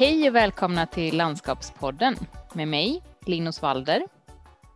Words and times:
Hej 0.00 0.28
och 0.28 0.34
välkomna 0.34 0.86
till 0.86 1.16
Landskapspodden 1.16 2.16
med 2.54 2.68
mig, 2.68 3.02
Linus 3.26 3.62
Walder. 3.62 4.02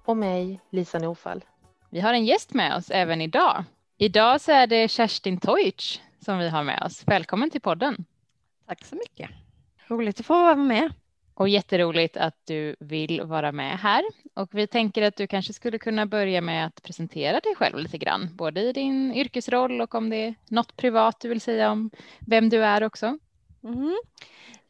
Och 0.04 0.16
mig, 0.16 0.60
Lisa 0.70 0.98
Norfall. 0.98 1.44
Vi 1.90 2.00
har 2.00 2.12
en 2.12 2.24
gäst 2.24 2.54
med 2.54 2.76
oss 2.76 2.90
även 2.90 3.20
idag. 3.20 3.64
Idag 3.98 4.40
så 4.40 4.52
är 4.52 4.66
det 4.66 4.88
Kerstin 4.88 5.40
Teutsch 5.40 6.00
som 6.20 6.38
vi 6.38 6.48
har 6.48 6.64
med 6.64 6.82
oss. 6.82 7.02
Välkommen 7.06 7.50
till 7.50 7.60
podden. 7.60 8.04
Tack 8.66 8.84
så 8.84 8.96
mycket. 8.96 9.30
Roligt 9.86 10.20
att 10.20 10.26
få 10.26 10.34
vara 10.34 10.54
med. 10.54 10.92
Och 11.34 11.48
jätteroligt 11.48 12.16
att 12.16 12.46
du 12.46 12.76
vill 12.80 13.22
vara 13.22 13.52
med 13.52 13.78
här. 13.78 14.04
Och 14.34 14.48
vi 14.52 14.66
tänker 14.66 15.02
att 15.02 15.16
du 15.16 15.26
kanske 15.26 15.52
skulle 15.52 15.78
kunna 15.78 16.06
börja 16.06 16.40
med 16.40 16.66
att 16.66 16.82
presentera 16.82 17.40
dig 17.40 17.54
själv 17.56 17.78
lite 17.78 17.98
grann, 17.98 18.28
både 18.32 18.60
i 18.60 18.72
din 18.72 19.14
yrkesroll 19.14 19.80
och 19.80 19.94
om 19.94 20.10
det 20.10 20.16
är 20.16 20.34
något 20.48 20.76
privat 20.76 21.20
du 21.20 21.28
vill 21.28 21.40
säga 21.40 21.70
om 21.70 21.90
vem 22.20 22.48
du 22.48 22.64
är 22.64 22.82
också. 22.82 23.18
Mm. 23.64 23.96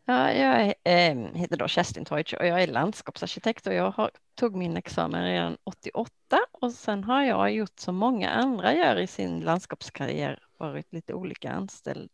Ja, 0.06 0.32
jag 0.32 0.74
ehm, 0.84 1.34
heter 1.34 1.56
då 1.56 1.68
Kerstin 1.68 2.04
Teutsch 2.04 2.34
och 2.34 2.46
jag 2.46 2.62
är 2.62 2.66
landskapsarkitekt 2.66 3.66
och 3.66 3.74
jag 3.74 3.90
har, 3.90 4.10
tog 4.34 4.56
min 4.56 4.76
examen 4.76 5.24
redan 5.24 5.56
88 5.64 6.10
och 6.52 6.72
sen 6.72 7.04
har 7.04 7.22
jag 7.22 7.52
gjort 7.52 7.78
som 7.78 7.96
många 7.96 8.30
andra 8.30 8.74
gör 8.74 8.96
i 8.96 9.06
sin 9.06 9.40
landskapskarriär 9.40 10.38
varit 10.58 10.92
lite 10.92 11.14
olika, 11.14 11.52
anställd, 11.52 12.10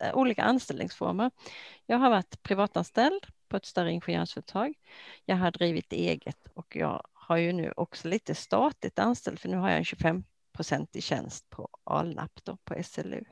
äh, 0.00 0.08
eh, 0.08 0.14
olika 0.14 0.42
anställningsformer. 0.42 1.30
Jag 1.86 1.98
har 1.98 2.10
varit 2.10 2.42
privatanställd 2.42 3.26
på 3.48 3.56
ett 3.56 3.66
större 3.66 3.92
ingenjörsföretag. 3.92 4.74
Jag 5.24 5.36
har 5.36 5.50
drivit 5.50 5.92
eget 5.92 6.46
och 6.54 6.76
jag 6.76 7.06
har 7.12 7.36
ju 7.36 7.52
nu 7.52 7.72
också 7.76 8.08
lite 8.08 8.34
statligt 8.34 8.98
anställd 8.98 9.38
för 9.38 9.48
nu 9.48 9.56
har 9.56 9.68
jag 9.68 9.78
en 9.78 9.84
25 9.84 10.24
procentig 10.52 11.02
tjänst 11.02 11.50
på 11.50 11.68
Alnap 11.84 12.40
då, 12.44 12.56
på 12.64 12.82
SLU. 12.82 13.24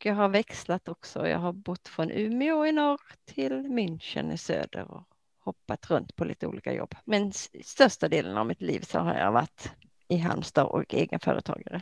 Och 0.00 0.06
jag 0.06 0.14
har 0.14 0.28
växlat 0.28 0.88
också. 0.88 1.28
Jag 1.28 1.38
har 1.38 1.52
bott 1.52 1.88
från 1.88 2.10
Umeå 2.10 2.66
i 2.66 2.72
norr 2.72 3.00
till 3.24 3.52
München 3.52 4.32
i 4.32 4.38
söder 4.38 4.90
och 4.90 5.02
hoppat 5.40 5.90
runt 5.90 6.16
på 6.16 6.24
lite 6.24 6.46
olika 6.46 6.72
jobb. 6.72 6.94
Men 7.04 7.32
största 7.64 8.08
delen 8.08 8.36
av 8.36 8.46
mitt 8.46 8.60
liv 8.60 8.80
så 8.80 8.98
har 8.98 9.14
jag 9.14 9.32
varit 9.32 9.72
i 10.08 10.16
Halmstad 10.16 10.66
och 10.66 10.94
egenföretagare. 10.94 11.80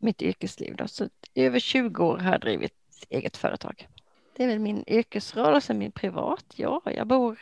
Mitt 0.00 0.22
yrkesliv 0.22 0.76
då. 0.76 0.88
Så 0.88 1.08
i 1.34 1.44
över 1.44 1.58
20 1.58 2.04
år 2.04 2.18
har 2.18 2.32
jag 2.32 2.40
drivit 2.40 3.06
eget 3.08 3.36
företag. 3.36 3.88
Det 4.36 4.44
är 4.44 4.48
väl 4.48 4.58
min 4.58 4.84
yrkesroll 4.86 5.54
och 5.54 5.62
sen 5.62 5.78
min 5.78 5.92
privat. 5.92 6.44
Ja, 6.56 6.82
jag 6.84 7.06
bor 7.06 7.40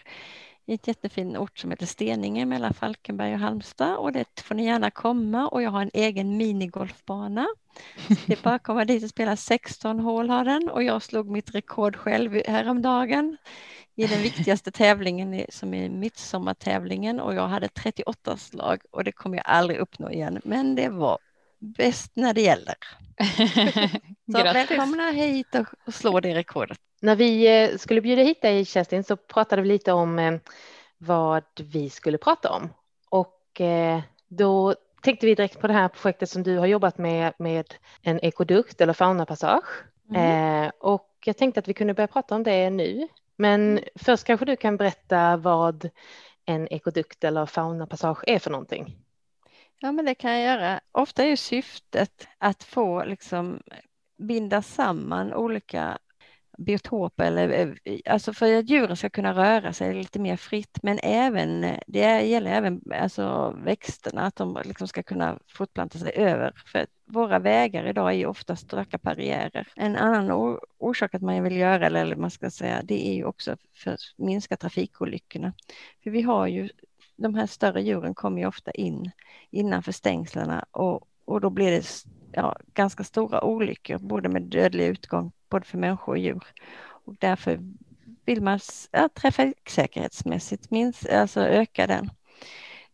i 0.68 0.74
ett 0.74 0.88
jättefin 0.88 1.36
ort 1.36 1.58
som 1.58 1.70
heter 1.70 1.86
Steninge 1.86 2.46
mellan 2.46 2.74
Falkenberg 2.74 3.32
och 3.32 3.38
Halmstad. 3.38 3.96
Och 3.96 4.12
det 4.12 4.40
får 4.40 4.54
ni 4.54 4.64
gärna 4.64 4.90
komma. 4.90 5.48
Och 5.48 5.62
jag 5.62 5.70
har 5.70 5.82
en 5.82 5.90
egen 5.94 6.36
minigolfbana. 6.36 7.46
Det 8.26 8.32
är 8.32 8.42
bara 8.42 8.54
att 8.54 8.62
komma 8.62 8.84
dit 8.84 9.02
och 9.02 9.10
spela 9.10 9.36
16 9.36 10.00
hål 10.00 10.30
har 10.30 10.44
den 10.44 10.68
och 10.68 10.82
jag 10.82 11.02
slog 11.02 11.30
mitt 11.30 11.54
rekord 11.54 11.96
själv 11.96 12.42
häromdagen 12.46 13.36
i 13.96 14.06
den 14.06 14.22
viktigaste 14.22 14.70
tävlingen 14.70 15.44
som 15.48 15.74
är 15.74 15.88
midsommartävlingen. 15.88 17.20
Och 17.20 17.34
jag 17.34 17.48
hade 17.48 17.68
38 17.68 18.36
slag 18.36 18.82
och 18.90 19.04
det 19.04 19.12
kommer 19.12 19.36
jag 19.36 19.46
aldrig 19.46 19.78
uppnå 19.78 20.10
igen. 20.10 20.40
Men 20.44 20.74
det 20.74 20.88
var 20.88 21.18
bäst 21.58 22.12
när 22.14 22.34
det 22.34 22.40
gäller. 22.40 22.74
Så 24.32 24.42
välkomna 24.42 25.10
hit 25.10 25.54
och 25.86 25.94
slå 25.94 26.20
det 26.20 26.34
rekordet. 26.34 26.78
När 27.00 27.16
vi 27.16 27.62
eh, 27.62 27.76
skulle 27.76 28.00
bjuda 28.00 28.22
hit 28.22 28.42
dig 28.42 28.64
Kerstin 28.64 29.04
så 29.04 29.16
pratade 29.16 29.62
vi 29.62 29.68
lite 29.68 29.92
om 29.92 30.18
eh, 30.18 30.34
vad 30.98 31.44
vi 31.60 31.90
skulle 31.90 32.18
prata 32.18 32.50
om 32.50 32.68
och 33.10 33.60
eh, 33.60 34.00
då 34.28 34.74
tänkte 35.02 35.26
vi 35.26 35.34
direkt 35.34 35.60
på 35.60 35.66
det 35.66 35.72
här 35.72 35.88
projektet 35.88 36.30
som 36.30 36.42
du 36.42 36.58
har 36.58 36.66
jobbat 36.66 36.98
med 36.98 37.32
med 37.38 37.74
en 38.02 38.20
ekodukt 38.20 38.80
eller 38.80 38.92
faunapassage 38.92 39.84
mm. 40.14 40.70
och 40.80 41.08
jag 41.24 41.36
tänkte 41.36 41.60
att 41.60 41.68
vi 41.68 41.74
kunde 41.74 41.94
börja 41.94 42.06
prata 42.06 42.34
om 42.34 42.42
det 42.42 42.70
nu. 42.70 43.08
Men 43.36 43.78
mm. 43.78 43.84
först 43.94 44.24
kanske 44.24 44.46
du 44.46 44.56
kan 44.56 44.76
berätta 44.76 45.36
vad 45.36 45.90
en 46.44 46.68
ekodukt 46.68 47.24
eller 47.24 47.46
faunapassage 47.46 48.24
är 48.26 48.38
för 48.38 48.50
någonting. 48.50 48.96
Ja, 49.80 49.92
men 49.92 50.04
det 50.04 50.14
kan 50.14 50.32
jag 50.32 50.42
göra. 50.42 50.80
Ofta 50.92 51.24
är 51.24 51.36
syftet 51.36 52.28
att 52.38 52.64
få 52.64 53.04
liksom 53.04 53.62
binda 54.18 54.62
samman 54.62 55.34
olika 55.34 55.98
biotoper 56.58 57.24
eller 57.24 57.78
eh, 57.84 57.98
alltså 58.06 58.32
för 58.32 58.58
att 58.58 58.70
djuren 58.70 58.96
ska 58.96 59.10
kunna 59.10 59.34
röra 59.34 59.72
sig 59.72 59.94
lite 59.94 60.18
mer 60.18 60.36
fritt. 60.36 60.78
Men 60.82 60.98
även 61.02 61.60
det 61.86 62.20
gäller 62.22 62.50
även 62.50 62.82
alltså 62.94 63.54
växterna 63.64 64.22
att 64.22 64.36
de 64.36 64.62
liksom 64.64 64.88
ska 64.88 65.02
kunna 65.02 65.38
fortplanta 65.48 65.98
sig 65.98 66.12
över. 66.14 66.52
För 66.66 66.86
våra 67.04 67.38
vägar 67.38 67.86
idag 67.86 68.14
är 68.14 68.26
oftast 68.26 68.72
raka 68.72 68.98
barriärer. 68.98 69.68
En 69.76 69.96
annan 69.96 70.58
orsak 70.78 71.14
att 71.14 71.22
man 71.22 71.42
vill 71.42 71.56
göra 71.56 71.86
eller 71.86 72.16
man 72.16 72.30
ska 72.30 72.50
säga 72.50 72.82
det 72.84 73.08
är 73.08 73.14
ju 73.14 73.24
också 73.24 73.56
för 73.74 73.90
att 73.90 74.00
minska 74.16 74.56
trafikolyckorna. 74.56 75.52
För 76.02 76.10
vi 76.10 76.22
har 76.22 76.46
ju 76.46 76.68
de 77.18 77.34
här 77.34 77.46
större 77.46 77.82
djuren 77.82 78.14
kommer 78.14 78.40
ju 78.40 78.46
ofta 78.46 78.70
in 78.70 79.10
innanför 79.50 79.92
stängslarna 79.92 80.64
och, 80.70 81.08
och 81.24 81.40
då 81.40 81.50
blir 81.50 81.70
det 81.70 81.84
ja, 82.32 82.56
ganska 82.74 83.04
stora 83.04 83.44
olyckor, 83.44 83.98
både 83.98 84.28
med 84.28 84.42
dödlig 84.42 84.86
utgång, 84.86 85.32
både 85.48 85.66
för 85.66 85.78
människor 85.78 86.12
och 86.12 86.18
djur. 86.18 86.44
Och 87.04 87.16
därför 87.18 87.60
vill 88.24 88.42
man 88.42 88.60
ja, 88.90 89.08
trafiksäkerhetsmässigt 89.14 90.70
minst, 90.70 91.08
alltså 91.08 91.40
öka 91.40 91.86
den. 91.86 92.10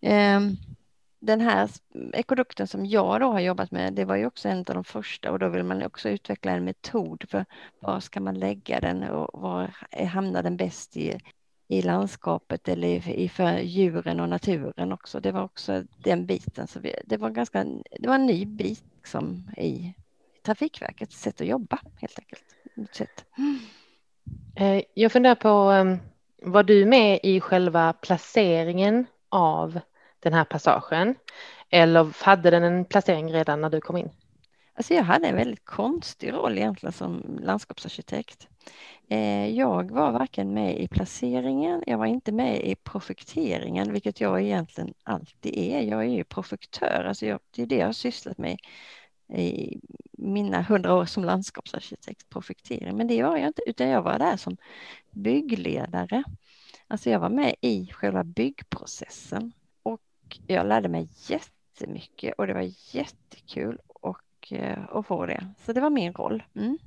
Ehm, 0.01 0.57
den 1.21 1.41
här 1.41 1.71
ekodukten 2.13 2.67
som 2.67 2.87
jag 2.87 3.21
då 3.21 3.33
har 3.33 3.41
jobbat 3.41 3.71
med, 3.71 3.93
det 3.93 4.05
var 4.05 4.17
ju 4.17 4.27
också 4.27 4.49
en 4.49 4.59
av 4.59 4.65
de 4.65 4.85
första 4.85 5.33
och 5.33 5.39
då 5.39 5.49
vill 5.49 5.63
man 5.65 5.83
också 5.83 6.09
utveckla 6.09 6.53
en 6.53 6.65
metod 6.65 7.25
för 7.29 7.45
var 7.81 8.01
ska 8.01 8.21
man 8.21 8.39
lägga 8.39 8.81
den 8.81 9.03
och 9.03 9.41
var 9.41 9.75
hamnar 10.07 10.43
den 10.43 10.57
bäst 10.57 10.97
i, 10.97 11.19
i 11.69 11.83
landskapet 11.83 12.69
eller 12.69 13.09
i, 13.09 13.29
för 13.29 13.59
djuren 13.59 14.21
och 14.21 14.29
naturen 14.29 14.93
också. 14.93 15.21
Det 15.21 15.33
var 15.33 15.43
också 15.43 15.85
den 15.99 16.27
biten. 16.27 16.67
Så 16.67 16.81
vi, 16.81 16.95
det 17.05 17.17
var 17.17 17.31
ganska, 17.31 17.65
det 18.01 18.09
var 18.09 18.15
en 18.15 18.27
ny 18.27 18.47
bit 18.47 18.85
liksom, 18.97 19.51
i 19.57 19.95
Trafikverkets 20.43 21.21
sätt 21.21 21.41
att 21.41 21.47
jobba 21.47 21.79
helt 21.97 22.19
enkelt. 22.19 22.45
Sätt. 22.93 23.25
Eh, 24.57 24.83
jag 24.95 25.13
funderar 25.13 25.35
på, 25.35 25.49
ehm, 25.49 25.99
var 26.43 26.63
du 26.63 26.85
med 26.87 27.21
i 27.23 27.41
själva 27.41 27.93
placeringen 27.93 29.07
av 29.29 29.81
den 30.21 30.33
här 30.33 30.45
passagen? 30.45 31.15
Eller 31.71 32.25
hade 32.25 32.51
den 32.51 32.63
en 32.63 32.85
placering 32.85 33.33
redan 33.33 33.61
när 33.61 33.71
du 33.71 33.81
kom 33.81 33.97
in? 33.97 34.11
Alltså 34.75 34.95
jag 34.95 35.03
hade 35.03 35.27
en 35.27 35.37
väldigt 35.37 35.65
konstig 35.65 36.33
roll 36.33 36.59
egentligen 36.59 36.93
som 36.93 37.39
landskapsarkitekt. 37.43 38.49
Eh, 39.09 39.49
jag 39.49 39.91
var 39.91 40.13
varken 40.13 40.55
med 40.55 40.81
i 40.81 40.89
placeringen, 40.89 41.83
jag 41.87 41.99
var 41.99 42.07
inte 42.07 42.33
med 42.33 42.61
i 42.65 42.75
projekteringen, 42.75 43.93
vilket 43.93 44.21
jag 44.21 44.43
egentligen 44.43 44.95
alltid 45.03 45.57
är. 45.57 45.81
Jag 45.81 46.01
är 46.01 46.09
ju 46.09 46.25
projektör, 46.25 47.05
alltså 47.09 47.27
jag, 47.27 47.41
det 47.51 47.63
är 47.63 47.67
det 47.67 47.77
jag 47.77 47.87
har 47.87 47.93
sysslat 47.93 48.39
med 48.39 48.59
i 49.29 49.81
mina 50.13 50.63
hundra 50.63 50.95
år 50.95 51.05
som 51.05 51.25
landskapsarkitekt, 51.25 52.29
projektering. 52.29 52.97
Men 52.97 53.07
det 53.07 53.23
var 53.23 53.37
jag 53.37 53.47
inte, 53.47 53.63
utan 53.67 53.89
jag 53.89 54.03
var 54.03 54.19
där 54.19 54.37
som 54.37 54.57
byggledare. 55.11 56.25
Alltså 56.89 57.11
jag 57.11 57.21
var 57.21 57.29
med 57.31 57.55
i 57.61 57.87
själva 57.87 58.25
byggprocessen 58.25 59.53
och 59.83 60.01
jag 60.47 60.67
lärde 60.67 60.89
mig 60.89 61.09
jättemycket 61.29 62.35
och 62.39 62.47
det 62.47 62.55
var 62.55 62.71
jättekul 62.95 63.79
och, 63.87 64.11
och 64.11 64.53
att 64.99 65.07
få 65.07 65.27
det. 65.27 65.55
Så 65.65 65.73
det 65.73 65.81
var 65.81 65.91
min 65.91 66.13
roll. 66.13 66.43
Mm. 66.55 66.79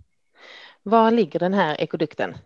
Var 0.87 1.11
ligger 1.11 1.39
den 1.39 1.53
här 1.53 1.81
ekodukten? 1.81 2.37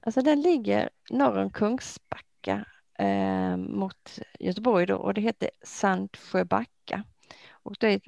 Alltså 0.00 0.22
den 0.22 0.42
ligger 0.42 0.90
norr 1.10 1.38
om 1.38 1.50
Kungsbacka 1.50 2.64
eh, 2.98 3.56
mot 3.56 4.18
Göteborg 4.40 4.86
då, 4.86 4.96
och 4.96 5.14
det 5.14 5.20
heter 5.20 5.50
Sandsjöbacka. 5.62 7.04
Och 7.50 7.76
det 7.80 7.86
är, 7.88 8.00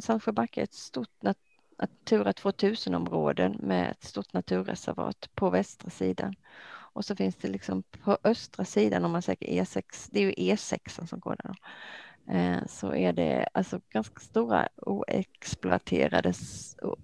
Sandsjöbacka 0.00 0.60
är 0.60 0.64
ett 0.64 0.74
stort 0.74 1.22
Natura 1.78 2.32
2000-område 2.32 3.54
med 3.58 3.90
ett 3.90 4.04
stort 4.04 4.32
naturreservat 4.32 5.30
på 5.34 5.50
västra 5.50 5.90
sidan. 5.90 6.34
Och 6.94 7.04
så 7.04 7.16
finns 7.16 7.36
det 7.36 7.48
liksom 7.48 7.82
på 7.82 8.18
östra 8.24 8.64
sidan, 8.64 9.04
om 9.04 9.12
man 9.12 9.22
säger 9.22 9.62
E6, 9.62 10.08
det 10.10 10.20
är 10.20 10.24
ju 10.24 10.54
E6 10.54 11.06
som 11.06 11.20
går 11.20 11.36
där. 11.42 11.54
Eh, 12.28 12.66
så 12.66 12.94
är 12.94 13.12
det 13.12 13.48
alltså 13.52 13.80
ganska 13.90 14.20
stora 14.20 14.68
oexploaterade 14.76 16.32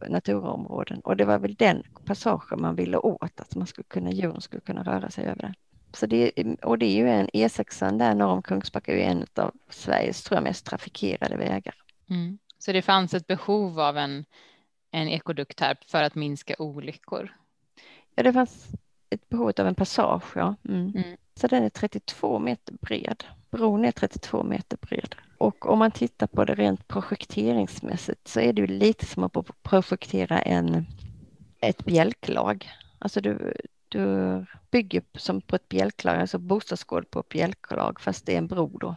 naturområden 0.08 1.00
och 1.00 1.16
det 1.16 1.24
var 1.24 1.38
väl 1.38 1.54
den 1.54 1.82
passagen 2.04 2.60
man 2.60 2.76
ville 2.76 2.96
åt, 2.96 3.40
att 3.40 3.54
man 3.54 3.66
skulle 3.66 3.88
kunna, 3.88 4.10
djuren 4.10 4.40
skulle 4.40 4.60
kunna 4.60 4.82
röra 4.82 5.10
sig 5.10 5.24
över 5.24 5.42
den. 5.42 5.54
Så 5.92 6.06
det, 6.06 6.32
och 6.62 6.78
det 6.78 6.86
är 6.86 6.96
ju 6.96 7.08
en 7.08 7.28
E6 7.28 7.98
där 7.98 8.14
norr 8.14 8.32
om 8.32 8.42
Kungsbacka 8.42 8.92
är 8.92 9.10
en 9.10 9.26
av 9.34 9.54
Sveriges 9.70 10.22
tror 10.22 10.36
jag, 10.36 10.44
mest 10.44 10.66
trafikerade 10.66 11.36
vägar. 11.36 11.74
Mm. 12.10 12.38
Så 12.58 12.72
det 12.72 12.82
fanns 12.82 13.14
ett 13.14 13.26
behov 13.26 13.80
av 13.80 13.96
en, 13.96 14.24
en 14.90 15.08
ekodukt 15.08 15.60
här 15.60 15.76
för 15.86 16.02
att 16.02 16.14
minska 16.14 16.54
olyckor? 16.58 17.36
Ja, 18.14 18.22
det 18.22 18.32
fanns 18.32 18.68
ett 19.10 19.28
behov 19.28 19.52
av 19.58 19.66
en 19.66 19.74
passage, 19.74 20.32
ja. 20.34 20.54
Mm. 20.68 20.92
Mm. 20.96 21.16
Så 21.38 21.46
den 21.46 21.64
är 21.64 21.68
32 21.68 22.38
meter 22.38 22.74
bred. 22.80 23.24
Bron 23.50 23.84
är 23.84 23.92
32 23.92 24.42
meter 24.42 24.78
bred. 24.80 25.14
Och 25.38 25.66
om 25.66 25.78
man 25.78 25.90
tittar 25.90 26.26
på 26.26 26.44
det 26.44 26.54
rent 26.54 26.88
projekteringsmässigt 26.88 28.28
så 28.28 28.40
är 28.40 28.52
det 28.52 28.60
ju 28.60 28.66
lite 28.66 29.06
som 29.06 29.24
att 29.24 29.62
projektera 29.62 30.38
en, 30.38 30.86
ett 31.60 31.84
bjälklag. 31.84 32.70
Alltså 32.98 33.20
du, 33.20 33.54
du 33.88 34.46
bygger 34.70 35.02
som 35.14 35.40
på 35.40 35.56
ett 35.56 35.68
bjälklag, 35.68 36.16
alltså 36.16 36.38
bostadsgård 36.38 37.10
på 37.10 37.20
ett 37.20 37.28
bjälklag 37.28 38.00
fast 38.00 38.26
det 38.26 38.34
är 38.34 38.38
en 38.38 38.46
bro 38.46 38.78
då. 38.78 38.96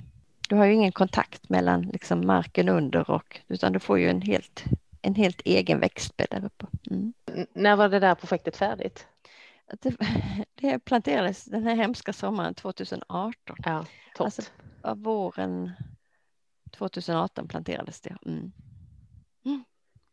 Du 0.50 0.56
har 0.56 0.66
ju 0.66 0.74
ingen 0.74 0.92
kontakt 0.92 1.50
mellan 1.50 1.82
liksom 1.82 2.28
marken 2.28 2.70
under 2.70 3.12
och 3.12 3.40
utan 3.48 3.74
du 3.74 3.80
får 3.80 4.00
ju 4.00 4.10
en 4.10 4.22
helt, 4.22 4.64
en 5.02 5.16
helt 5.16 5.42
egen 5.42 5.80
växtbädd 5.80 6.28
där 6.32 6.46
uppe. 6.46 6.66
Mm. 6.92 7.14
När 7.54 7.76
var 7.76 7.90
det 7.90 8.00
där 8.00 8.16
projektet 8.16 8.58
färdigt? 8.58 9.08
Det, 9.80 9.96
det 10.56 10.80
planterades 10.80 11.46
den 11.46 11.64
här 11.64 11.76
hemska 11.76 12.14
sommaren 12.14 12.54
2018. 12.54 13.34
Ja, 13.66 13.86
topp. 14.16 14.26
Alltså, 14.26 14.42
av 14.82 15.04
våren 15.04 15.72
2018 16.72 17.48
planterades 17.48 18.02
det. 18.02 18.18
Mm. 18.26 18.52
Mm. 19.46 19.64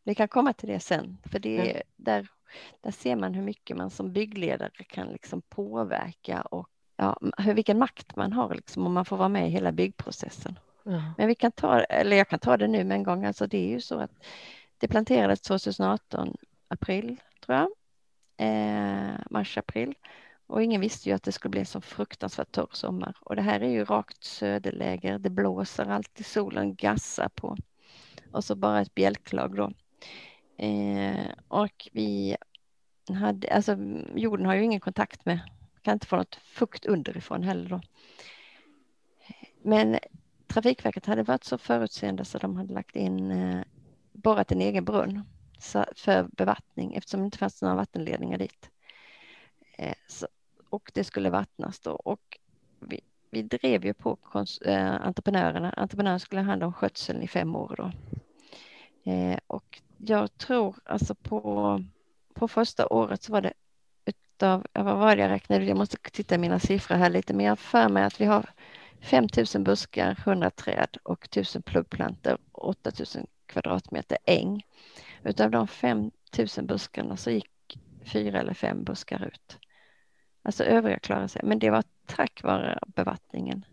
Vi 0.05 0.15
kan 0.15 0.29
komma 0.29 0.53
till 0.53 0.69
det 0.69 0.81
sen, 0.81 1.19
för 1.25 1.39
det 1.39 1.77
är, 1.77 1.83
där, 1.97 2.29
där 2.81 2.91
ser 2.91 3.17
man 3.17 3.35
hur 3.35 3.43
mycket 3.43 3.77
man 3.77 3.91
som 3.91 4.13
byggledare 4.13 4.85
kan 4.89 5.09
liksom 5.09 5.43
påverka 5.43 6.43
och 6.43 6.69
ja, 6.97 7.21
hur, 7.39 7.55
vilken 7.55 7.79
makt 7.79 8.17
man 8.17 8.33
har 8.33 8.55
liksom, 8.55 8.87
om 8.87 8.93
man 8.93 9.05
får 9.05 9.17
vara 9.17 9.29
med 9.29 9.49
i 9.49 9.51
hela 9.51 9.73
byggprocessen. 9.73 10.59
Men 11.19 11.29
vi 11.29 11.35
kan 11.35 11.53
ta, 11.53 11.81
eller 11.81 12.17
jag 12.17 12.29
kan 12.29 12.39
ta 12.39 12.57
det 12.57 12.69
nu 12.69 12.85
med 12.85 12.95
en 12.95 13.03
gång, 13.03 13.25
alltså 13.25 13.47
det 13.47 13.59
är 13.59 13.69
ju 13.69 13.81
så 13.81 13.99
att 13.99 14.11
det 14.79 14.89
planterades 14.89 15.41
2018 15.41 16.37
april, 16.69 17.21
tror 17.47 17.59
jag, 17.59 17.69
eh, 18.39 19.15
mars-april. 19.31 19.95
Och 20.47 20.63
ingen 20.63 20.81
visste 20.81 21.09
ju 21.09 21.15
att 21.15 21.23
det 21.23 21.33
skulle 21.33 21.51
bli 21.51 21.61
en 21.61 21.67
så 21.67 21.81
fruktansvärt 21.81 22.53
torr 22.53 22.71
sommar. 22.73 23.17
Och 23.21 23.37
det 23.37 23.43
här 23.43 23.61
är 23.61 23.69
ju 23.69 23.85
rakt 23.85 24.25
söderläger, 24.25 25.19
det 25.19 25.31
blåser 25.31 25.87
alltid, 25.87 26.27
solen 26.27 26.75
gassar 26.75 27.29
på. 27.29 27.57
Och 28.33 28.45
så 28.45 28.55
bara 28.55 28.81
ett 28.81 28.95
bjälklag 28.95 29.57
då. 29.57 29.73
Eh, 30.65 31.27
och 31.49 31.89
vi 31.93 32.37
hade, 33.21 33.55
alltså 33.55 33.77
jorden 34.15 34.47
har 34.47 34.55
ju 34.55 34.63
ingen 34.63 34.81
kontakt 34.81 35.25
med, 35.25 35.41
kan 35.83 35.93
inte 35.93 36.07
få 36.07 36.17
något 36.17 36.35
fukt 36.35 36.87
underifrån 36.87 37.43
heller 37.43 37.69
då. 37.69 37.81
Men 39.63 39.99
Trafikverket 40.47 41.07
hade 41.07 41.23
varit 41.23 41.45
så 41.45 41.59
förutseende 41.59 42.25
så 42.25 42.39
de 42.39 42.57
hade 42.57 42.75
lagt 42.75 42.97
in, 42.97 43.31
eh, 43.31 43.63
borrat 44.13 44.53
en 44.53 44.61
egen 44.61 44.85
brunn 44.85 45.25
för 45.97 46.29
bevattning 46.37 46.95
eftersom 46.95 47.21
det 47.21 47.25
inte 47.25 47.39
fanns 47.39 47.63
några 47.63 47.75
vattenledningar 47.75 48.39
dit. 48.39 48.71
Eh, 49.79 49.95
så, 50.09 50.27
och 50.71 50.91
det 50.95 51.05
skulle 51.05 51.31
vattnas 51.31 51.81
då 51.81 51.91
och 51.91 52.39
vi, 52.81 53.01
vi 53.31 53.43
drev 53.43 53.85
ju 53.85 53.95
på 53.95 54.19
eh, 54.65 55.07
entreprenörerna. 55.07 55.71
Entreprenören 55.71 56.21
skulle 56.21 56.41
ha 56.41 56.47
hand 56.47 56.63
om 56.63 56.73
skötseln 56.73 57.23
i 57.23 57.29
fem 57.29 57.57
år 57.57 57.75
då. 57.77 57.93
Eh, 59.13 59.39
och 59.47 59.83
jag 59.97 60.39
tror 60.39 60.77
alltså 60.85 61.15
på, 61.15 61.85
på 62.35 62.49
första 62.49 62.87
året 62.87 63.23
så 63.23 63.33
var 63.33 63.41
det 63.41 63.53
utav, 64.05 64.67
vad 64.73 64.99
var 64.99 65.17
det 65.17 65.23
jag 65.23 65.31
räknade, 65.31 65.65
jag 65.65 65.77
måste 65.77 65.97
titta 66.13 66.35
i 66.35 66.39
mina 66.39 66.61
siffror 66.61 66.97
här 66.97 67.11
lite, 67.11 67.35
men 67.35 67.47
jag 67.47 67.51
har 67.51 67.57
för 67.57 67.89
mig 67.89 68.05
att 68.05 68.21
vi 68.21 68.25
har 68.25 68.51
5000 69.01 69.65
buskar, 69.65 70.19
100 70.27 70.51
träd 70.51 70.97
och 71.03 71.25
1000 71.25 71.63
pluggplantor, 71.63 72.39
8000 72.53 73.27
kvadratmeter 73.47 74.19
äng. 74.25 74.63
Utav 75.25 75.51
de 75.51 75.67
5 75.67 76.11
000 76.57 76.67
buskarna 76.67 77.17
så 77.17 77.31
gick 77.31 77.79
fyra 78.05 78.41
eller 78.41 78.55
fem 78.55 78.85
buskar 78.85 79.27
ut. 79.27 79.59
Alltså 80.43 80.65
övriga 80.65 80.99
klarade 80.99 81.29
sig, 81.29 81.43
men 81.45 81.59
det 81.59 81.71
var 81.71 81.85
tack 82.07 82.41
vare 82.45 82.79
bevattningen. 82.87 83.65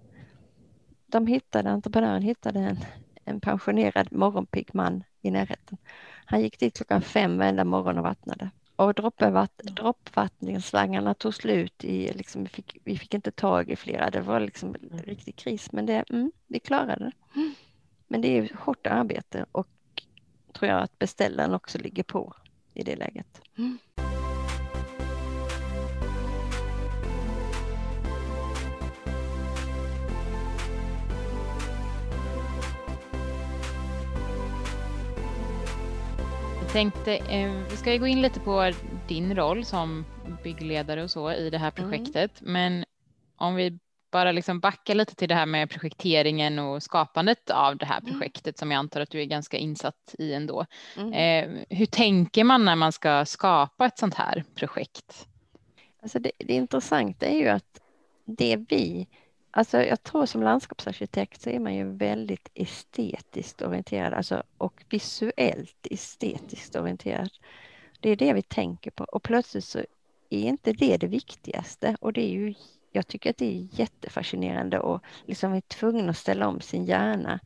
De 1.07 1.27
hittade, 1.27 1.69
entreprenören 1.69 2.21
hittade 2.21 2.59
en, 2.59 2.77
en 3.25 3.39
pensionerad 3.39 4.13
morgonpigg 4.13 4.69
man 4.73 5.03
i 5.21 5.31
närheten. 5.31 5.77
Han 6.25 6.41
gick 6.41 6.59
dit 6.59 6.77
klockan 6.77 7.01
fem 7.01 7.37
varenda 7.37 7.63
morgon 7.63 7.97
och 7.97 8.03
vattnade. 8.03 8.49
Och 8.75 8.93
droppvattningsslangarna 9.63 11.13
tog 11.13 11.33
slut 11.33 11.83
i, 11.83 12.13
liksom, 12.13 12.43
vi, 12.43 12.49
fick, 12.49 12.77
vi 12.83 12.97
fick 12.97 13.13
inte 13.13 13.31
tag 13.31 13.69
i 13.69 13.75
flera, 13.75 14.09
det 14.09 14.21
var 14.21 14.39
liksom 14.39 14.75
en 14.91 14.99
riktig 14.99 15.35
kris, 15.35 15.71
men 15.71 15.85
det, 15.85 16.03
mm, 16.09 16.31
vi 16.47 16.59
klarade 16.59 17.05
det. 17.05 17.11
Men 18.07 18.21
det 18.21 18.27
är 18.27 18.51
hårt 18.57 18.87
arbete 18.87 19.45
och 19.51 19.67
tror 20.55 20.71
jag 20.71 20.83
att 20.83 20.99
beställaren 20.99 21.53
också 21.53 21.77
ligger 21.77 22.03
på 22.03 22.33
i 22.73 22.83
det 22.83 22.95
läget. 22.95 23.41
Mm. 23.57 23.77
tänkte, 36.75 37.15
eh, 37.15 37.51
vi 37.71 37.77
ska 37.77 37.97
gå 37.97 38.07
in 38.07 38.21
lite 38.21 38.39
på 38.39 38.71
din 39.07 39.35
roll 39.35 39.65
som 39.65 40.05
byggledare 40.43 41.03
och 41.03 41.11
så 41.11 41.31
i 41.31 41.49
det 41.49 41.57
här 41.57 41.73
mm. 41.77 41.91
projektet. 41.91 42.41
Mm. 42.41 42.53
Men 42.53 42.85
om 43.35 43.55
vi 43.55 43.79
bara 44.15 44.31
liksom 44.31 44.59
backar 44.59 44.95
lite 44.95 45.15
till 45.15 45.29
det 45.29 45.35
här 45.35 45.45
med 45.45 45.69
projekteringen 45.69 46.59
och 46.59 46.83
skapandet 46.83 47.49
av 47.49 47.77
det 47.77 47.85
här 47.85 47.99
mm. 47.99 48.11
projektet 48.11 48.45
mm. 48.45 48.55
som 48.55 48.71
jag 48.71 48.79
antar 48.79 49.01
att 49.01 49.09
du 49.09 49.21
är 49.21 49.25
ganska 49.25 49.57
insatt 49.57 50.15
i 50.19 50.33
ändå. 50.33 50.65
Mm. 50.97 51.13
Eh, 51.13 51.65
hur 51.69 51.85
tänker 51.85 52.43
man 52.43 52.65
när 52.65 52.75
man 52.75 52.91
ska 52.91 53.25
skapa 53.25 53.85
ett 53.85 53.97
sånt 53.97 54.13
här 54.13 54.43
projekt? 54.55 55.27
Alltså 56.01 56.19
det, 56.19 56.31
det 56.37 56.53
intressanta 56.53 57.25
är 57.25 57.37
ju 57.37 57.47
att 57.47 57.81
det 58.25 58.57
vi 58.69 59.07
Alltså 59.51 59.83
jag 59.83 60.03
tror 60.03 60.25
som 60.25 60.43
landskapsarkitekt 60.43 61.41
så 61.41 61.49
är 61.49 61.59
man 61.59 61.75
ju 61.75 61.97
väldigt 61.97 62.49
estetiskt 62.53 63.61
orienterad 63.61 64.13
alltså, 64.13 64.43
och 64.57 64.83
visuellt 64.89 65.87
estetiskt 65.91 66.75
orienterad. 66.75 67.29
Det 67.99 68.09
är 68.09 68.15
det 68.15 68.33
vi 68.33 68.41
tänker 68.41 68.91
på 68.91 69.03
och 69.03 69.23
plötsligt 69.23 69.63
så 69.63 69.79
är 70.29 70.47
inte 70.47 70.73
det 70.73 70.97
det 70.97 71.07
viktigaste 71.07 71.97
och 72.01 72.13
det 72.13 72.21
är 72.21 72.29
ju, 72.29 72.53
jag 72.95 73.07
tycker 73.07 73.29
att 73.29 73.37
det 73.37 73.45
är 73.45 73.79
jättefascinerande 73.79 74.79
och 74.79 75.03
liksom 75.25 75.53
är 75.53 75.61
tvungen 75.61 76.09
att 76.09 76.17
ställa 76.17 76.47
om 76.47 76.61
sin 76.61 76.85
hjärna 76.85 77.39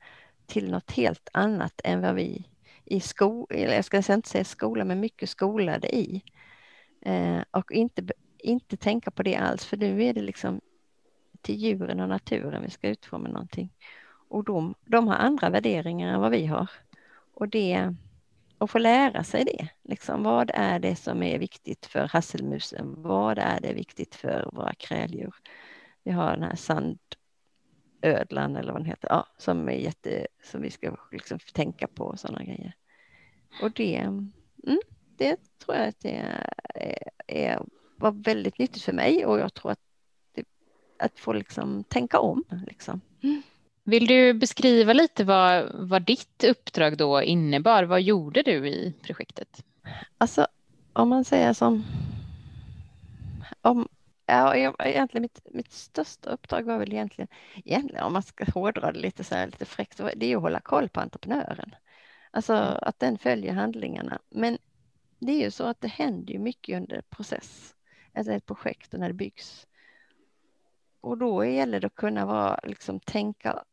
till 0.45 0.71
något 0.71 0.91
helt 0.91 1.29
annat 1.33 1.81
än 1.83 2.01
vad 2.01 2.15
vi 2.15 2.45
i 2.85 2.99
skolan, 2.99 3.47
eller 3.49 3.75
jag 3.75 3.85
ska 3.85 3.97
inte 3.97 4.29
säga 4.29 4.43
skola, 4.43 4.85
men 4.85 4.99
mycket 4.99 5.29
skolade 5.29 5.95
i. 5.95 6.23
Eh, 7.01 7.39
och 7.51 7.71
inte, 7.71 8.03
inte 8.37 8.77
tänka 8.77 9.11
på 9.11 9.23
det 9.23 9.35
alls, 9.35 9.65
för 9.65 9.77
nu 9.77 10.03
är 10.03 10.13
det 10.13 10.21
liksom 10.21 10.61
till 11.41 11.55
djuren 11.55 11.99
och 11.99 12.09
naturen 12.09 12.63
vi 12.63 12.69
ska 12.69 12.89
utforma 12.89 13.29
någonting. 13.29 13.73
Och 14.27 14.43
de, 14.43 14.75
de 14.85 15.07
har 15.07 15.15
andra 15.15 15.49
värderingar 15.49 16.13
än 16.13 16.21
vad 16.21 16.31
vi 16.31 16.45
har. 16.45 16.69
Och 17.33 17.49
det 17.49 17.95
och 18.59 18.69
få 18.69 18.77
lära 18.77 19.23
sig 19.23 19.45
det. 19.45 19.67
Liksom, 19.83 20.23
vad 20.23 20.51
är 20.53 20.79
det 20.79 20.95
som 20.95 21.23
är 21.23 21.39
viktigt 21.39 21.85
för 21.85 22.07
hasselmusen? 22.07 22.95
Vad 22.97 23.37
är 23.37 23.59
det 23.61 23.73
viktigt 23.73 24.15
för 24.15 24.49
våra 24.53 24.73
kräldjur? 24.73 25.33
Vi 26.03 26.11
har 26.11 26.31
den 26.31 26.43
här 26.43 26.55
sandödlan 26.55 28.55
eller 28.55 28.71
vad 28.71 28.81
den 28.81 28.89
heter, 28.89 29.09
ja, 29.09 29.27
som 29.37 29.69
är 29.69 29.73
jätte, 29.73 30.27
som 30.43 30.61
vi 30.61 30.71
ska 30.71 30.95
liksom 31.11 31.39
tänka 31.53 31.87
på 31.87 32.03
och 32.03 32.19
sådana 32.19 32.43
grejer. 32.43 32.73
Och 33.61 33.71
det, 33.71 33.97
mm, 33.97 34.31
det 35.17 35.37
tror 35.65 35.77
jag 35.77 35.87
att 35.87 35.99
det 35.99 36.15
är, 36.15 36.53
är, 37.27 37.65
var 37.95 38.11
väldigt 38.11 38.59
nyttigt 38.59 38.83
för 38.83 38.93
mig 38.93 39.25
och 39.25 39.39
jag 39.39 39.53
tror 39.53 39.71
att 39.71 39.79
att 40.99 41.19
få 41.19 41.33
liksom 41.33 41.83
tänka 41.83 42.19
om. 42.19 42.43
Liksom. 42.67 43.01
Mm. 43.23 43.41
Vill 43.89 44.07
du 44.07 44.33
beskriva 44.33 44.93
lite 44.93 45.23
vad, 45.23 45.71
vad 45.73 46.01
ditt 46.01 46.43
uppdrag 46.43 46.97
då 46.97 47.21
innebar? 47.21 47.83
Vad 47.83 48.01
gjorde 48.01 48.41
du 48.41 48.67
i 48.67 48.93
projektet? 49.01 49.65
Alltså, 50.17 50.47
om 50.93 51.09
man 51.09 51.25
säger 51.25 51.53
som... 51.53 51.83
Om, 53.61 53.87
ja, 54.25 54.55
egentligen 54.55 55.21
mitt, 55.21 55.39
mitt 55.51 55.71
största 55.71 56.29
uppdrag 56.29 56.63
var 56.63 56.77
väl 56.77 56.93
egentligen, 56.93 57.27
egentligen, 57.65 58.03
om 58.03 58.13
man 58.13 58.23
ska 58.23 58.45
hårdra 58.53 58.91
det 58.91 58.99
lite 58.99 59.23
så 59.23 59.35
här 59.35 59.45
lite 59.45 59.65
fräckt, 59.65 60.01
det 60.15 60.31
är 60.31 60.35
att 60.35 60.41
hålla 60.41 60.59
koll 60.59 60.89
på 60.89 60.99
entreprenören. 60.99 61.75
Alltså 62.31 62.53
att 62.53 62.99
den 62.99 63.17
följer 63.17 63.53
handlingarna. 63.53 64.19
Men 64.29 64.57
det 65.19 65.31
är 65.31 65.43
ju 65.43 65.51
så 65.51 65.63
att 65.63 65.81
det 65.81 65.87
händer 65.87 66.33
ju 66.33 66.39
mycket 66.39 66.77
under 66.77 67.01
process, 67.01 67.75
alltså 68.13 68.33
ett 68.33 68.45
projekt 68.45 68.93
och 68.93 68.99
när 68.99 69.07
det 69.07 69.13
byggs 69.13 69.67
och 71.01 71.17
då 71.17 71.45
gäller 71.45 71.79
det 71.79 71.87
att 71.87 71.95
kunna 71.95 72.25
vara, 72.25 72.59
liksom, 72.63 72.99
tänka 72.99 73.63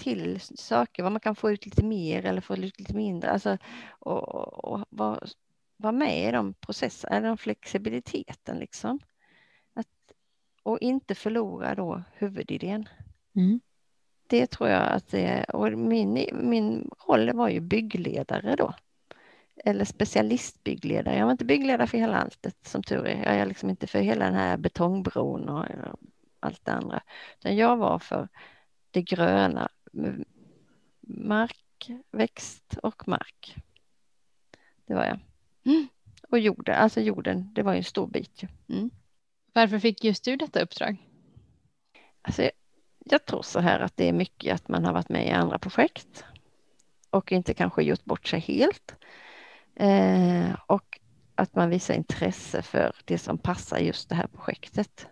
till 0.00 0.40
saker, 0.40 1.02
vad 1.02 1.12
man 1.12 1.20
kan 1.20 1.34
få 1.34 1.50
ut 1.50 1.64
lite 1.66 1.84
mer 1.84 2.26
eller 2.26 2.40
få 2.40 2.56
ut 2.56 2.78
lite 2.78 2.94
mindre. 2.94 3.30
Alltså, 3.30 3.58
och, 3.98 4.64
och 4.64 4.84
vara 4.90 5.20
var 5.80 5.92
med 5.92 6.28
i 6.28 6.32
de 6.32 6.54
processerna, 6.54 7.20
den 7.20 7.36
flexibiliteten 7.36 8.58
liksom. 8.58 8.98
Att, 9.74 9.86
och 10.62 10.78
inte 10.80 11.14
förlora 11.14 11.74
då 11.74 12.02
huvudidén. 12.14 12.88
Mm. 13.36 13.60
Det 14.26 14.46
tror 14.46 14.68
jag 14.68 14.82
att 14.92 15.08
det 15.10 15.24
är, 15.24 15.56
och 15.56 15.72
min, 15.72 16.28
min 16.32 16.90
roll 17.08 17.32
var 17.32 17.48
ju 17.48 17.60
byggledare 17.60 18.56
då. 18.56 18.74
Eller 19.64 19.84
specialistbyggledare. 19.84 21.16
Jag 21.16 21.24
var 21.24 21.32
inte 21.32 21.44
byggledare 21.44 21.86
för 21.86 21.98
hela 21.98 22.16
alltet 22.16 22.56
som 22.62 22.82
tur 22.82 23.06
är. 23.06 23.24
Jag 23.24 23.34
är 23.34 23.46
liksom 23.46 23.70
inte 23.70 23.86
för 23.86 24.00
hela 24.00 24.24
den 24.24 24.34
här 24.34 24.56
betongbron 24.56 25.48
och 25.48 25.64
allt 26.40 26.64
det 26.64 26.72
andra. 26.72 27.02
Utan 27.38 27.56
jag 27.56 27.76
var 27.76 27.98
för 27.98 28.28
det 28.90 29.02
gröna, 29.02 29.68
mark, 31.00 31.90
växt 32.10 32.78
och 32.82 33.08
mark. 33.08 33.56
Det 34.86 34.94
var 34.94 35.04
jag. 35.04 35.18
Mm. 35.64 35.88
Och 36.28 36.38
jorden, 36.38 36.74
alltså 36.74 37.00
jorden, 37.00 37.54
det 37.54 37.62
var 37.62 37.72
ju 37.72 37.78
en 37.78 37.84
stor 37.84 38.06
bit. 38.06 38.42
Mm. 38.68 38.90
Varför 39.52 39.78
fick 39.78 40.04
just 40.04 40.24
du 40.24 40.36
detta 40.36 40.62
uppdrag? 40.62 40.96
Alltså, 42.22 42.50
jag 42.98 43.24
tror 43.24 43.42
så 43.42 43.60
här 43.60 43.80
att 43.80 43.96
det 43.96 44.08
är 44.08 44.12
mycket 44.12 44.54
att 44.54 44.68
man 44.68 44.84
har 44.84 44.92
varit 44.92 45.08
med 45.08 45.26
i 45.26 45.30
andra 45.30 45.58
projekt 45.58 46.24
och 47.10 47.32
inte 47.32 47.54
kanske 47.54 47.82
gjort 47.82 48.04
bort 48.04 48.28
sig 48.28 48.40
helt. 48.40 48.94
Eh, 49.74 50.56
och 50.66 51.00
att 51.34 51.54
man 51.54 51.70
visar 51.70 51.94
intresse 51.94 52.62
för 52.62 52.96
det 53.04 53.18
som 53.18 53.38
passar 53.38 53.78
just 53.78 54.08
det 54.08 54.14
här 54.14 54.26
projektet. 54.26 55.06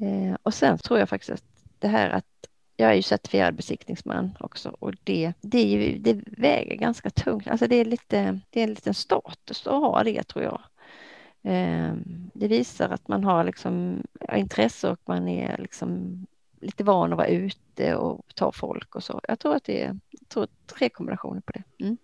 Eh, 0.00 0.36
och 0.42 0.54
sen 0.54 0.78
tror 0.78 0.98
jag 0.98 1.08
faktiskt 1.08 1.30
att 1.30 1.44
det 1.78 1.88
här 1.88 2.10
att 2.10 2.49
jag 2.80 2.90
är 2.90 2.94
ju 2.94 3.02
certifierad 3.02 3.54
besiktningsman 3.54 4.36
också 4.40 4.76
och 4.78 4.94
det, 5.04 5.32
det, 5.40 5.58
är 5.58 5.66
ju, 5.66 5.98
det 5.98 6.20
väger 6.26 6.76
ganska 6.76 7.10
tungt. 7.10 7.48
Alltså 7.48 7.66
det 7.66 7.76
är 7.76 7.84
lite, 7.84 8.40
det 8.50 8.60
är 8.60 8.64
en 8.64 8.70
liten 8.70 8.94
status 8.94 9.66
att 9.66 9.72
ha 9.72 10.04
det 10.04 10.22
tror 10.22 10.44
jag. 10.44 10.60
Ehm, 11.42 12.30
det 12.34 12.48
visar 12.48 12.88
att 12.88 13.08
man 13.08 13.24
har 13.24 13.44
liksom 13.44 14.02
intresse 14.36 14.90
och 14.90 15.00
man 15.04 15.28
är 15.28 15.58
liksom 15.58 16.26
lite 16.60 16.84
van 16.84 17.12
att 17.12 17.16
vara 17.16 17.28
ute 17.28 17.94
och 17.94 18.34
ta 18.34 18.52
folk 18.52 18.94
och 18.94 19.04
så. 19.04 19.20
Jag 19.28 19.38
tror 19.38 19.54
att 19.54 19.64
det 19.64 19.82
är 19.82 19.98
tror 20.28 20.48
tre 20.66 20.88
kombinationer 20.88 21.40
på 21.40 21.52
det. 21.52 21.62
Mm. 21.84 21.96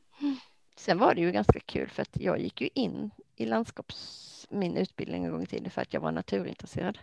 Sen 0.76 0.98
var 0.98 1.14
det 1.14 1.20
ju 1.20 1.32
ganska 1.32 1.60
kul 1.60 1.88
för 1.88 2.02
att 2.02 2.16
jag 2.20 2.40
gick 2.40 2.60
ju 2.60 2.68
in 2.74 3.10
i 3.36 3.46
landskaps, 3.46 4.46
min 4.50 4.76
utbildning 4.76 5.24
en 5.24 5.30
gång 5.30 5.42
i 5.42 5.46
tiden 5.46 5.70
för 5.70 5.82
att 5.82 5.94
jag 5.94 6.00
var 6.00 6.12
naturintresserad. 6.12 6.98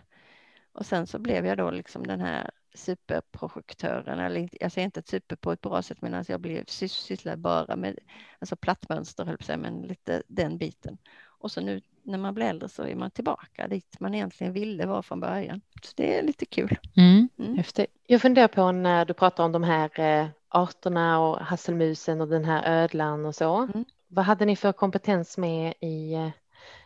Och 0.72 0.86
sen 0.86 1.06
så 1.06 1.18
blev 1.18 1.46
jag 1.46 1.58
då 1.58 1.70
liksom 1.70 2.06
den 2.06 2.20
här 2.20 2.50
superprojektören, 2.74 4.18
eller 4.18 4.48
jag 4.60 4.72
säger 4.72 4.84
inte 4.84 5.02
super 5.06 5.36
på 5.36 5.52
ett 5.52 5.60
bra 5.60 5.82
sätt, 5.82 6.02
men 6.02 6.14
alltså 6.14 6.32
jag 6.32 6.40
blev 6.40 6.64
sysslad 6.66 7.38
bara 7.38 7.76
med 7.76 7.98
alltså 8.38 8.56
plattmönster, 8.56 9.24
höll 9.24 9.36
på 9.36 9.44
sig, 9.44 9.56
men 9.56 9.82
lite 9.82 10.22
den 10.28 10.58
biten. 10.58 10.98
Och 11.26 11.52
så 11.52 11.60
nu 11.60 11.80
när 12.02 12.18
man 12.18 12.34
blir 12.34 12.46
äldre 12.46 12.68
så 12.68 12.82
är 12.82 12.94
man 12.94 13.10
tillbaka 13.10 13.68
dit 13.68 14.00
man 14.00 14.14
egentligen 14.14 14.52
ville 14.52 14.86
vara 14.86 15.02
från 15.02 15.20
början. 15.20 15.60
Så 15.82 15.92
det 15.96 16.18
är 16.18 16.22
lite 16.22 16.46
kul. 16.46 16.78
Mm, 16.96 17.28
mm. 17.38 17.56
Häftigt. 17.56 17.90
Jag 18.06 18.22
funderar 18.22 18.48
på 18.48 18.72
när 18.72 19.04
du 19.04 19.14
pratar 19.14 19.44
om 19.44 19.52
de 19.52 19.62
här 19.62 20.00
eh, 20.00 20.26
arterna 20.48 21.20
och 21.20 21.38
hasselmusen 21.38 22.20
och 22.20 22.28
den 22.28 22.44
här 22.44 22.82
ödlan 22.82 23.26
och 23.26 23.34
så. 23.34 23.56
Mm. 23.56 23.84
Vad 24.08 24.24
hade 24.24 24.44
ni 24.44 24.56
för 24.56 24.72
kompetens 24.72 25.38
med 25.38 25.74
i 25.80 26.14
eh, 26.14 26.28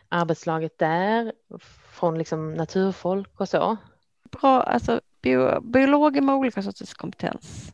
arbetslaget 0.09 0.77
där 0.77 1.33
från 1.91 2.17
liksom 2.17 2.53
naturfolk 2.53 3.39
och 3.39 3.49
så? 3.49 3.77
Bra, 4.31 4.61
alltså 4.61 5.01
bio, 5.21 5.61
biologer 5.61 6.21
med 6.21 6.35
olika 6.35 6.63
sorters 6.63 6.93
kompetens 6.93 7.71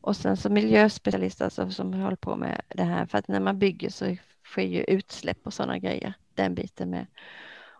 och 0.00 0.16
sen 0.16 0.36
så 0.36 0.50
miljöspecialister 0.50 1.44
alltså, 1.44 1.70
som 1.70 1.92
håller 1.92 2.16
på 2.16 2.36
med 2.36 2.60
det 2.68 2.84
här 2.84 3.06
för 3.06 3.18
att 3.18 3.28
när 3.28 3.40
man 3.40 3.58
bygger 3.58 3.90
så 3.90 4.16
sker 4.44 4.62
ju 4.62 4.84
utsläpp 4.84 5.38
och 5.46 5.54
sådana 5.54 5.78
grejer, 5.78 6.14
den 6.34 6.54
biten 6.54 6.90
med. 6.90 7.06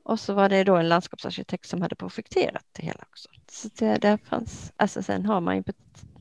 Och 0.03 0.21
så 0.21 0.35
var 0.35 0.49
det 0.49 0.65
då 0.65 0.77
en 0.77 0.89
landskapsarkitekt 0.89 1.69
som 1.69 1.83
hade 1.83 1.97
projekterat 1.97 2.65
det 2.73 2.83
hela 2.83 3.05
också. 3.11 3.29
Så 3.51 3.69
det, 3.79 3.99
där 3.99 4.17
fanns, 4.17 4.73
alltså 4.77 5.03
sen 5.03 5.27
har 5.27 5.41
man 5.41 5.57
ju, 5.57 5.63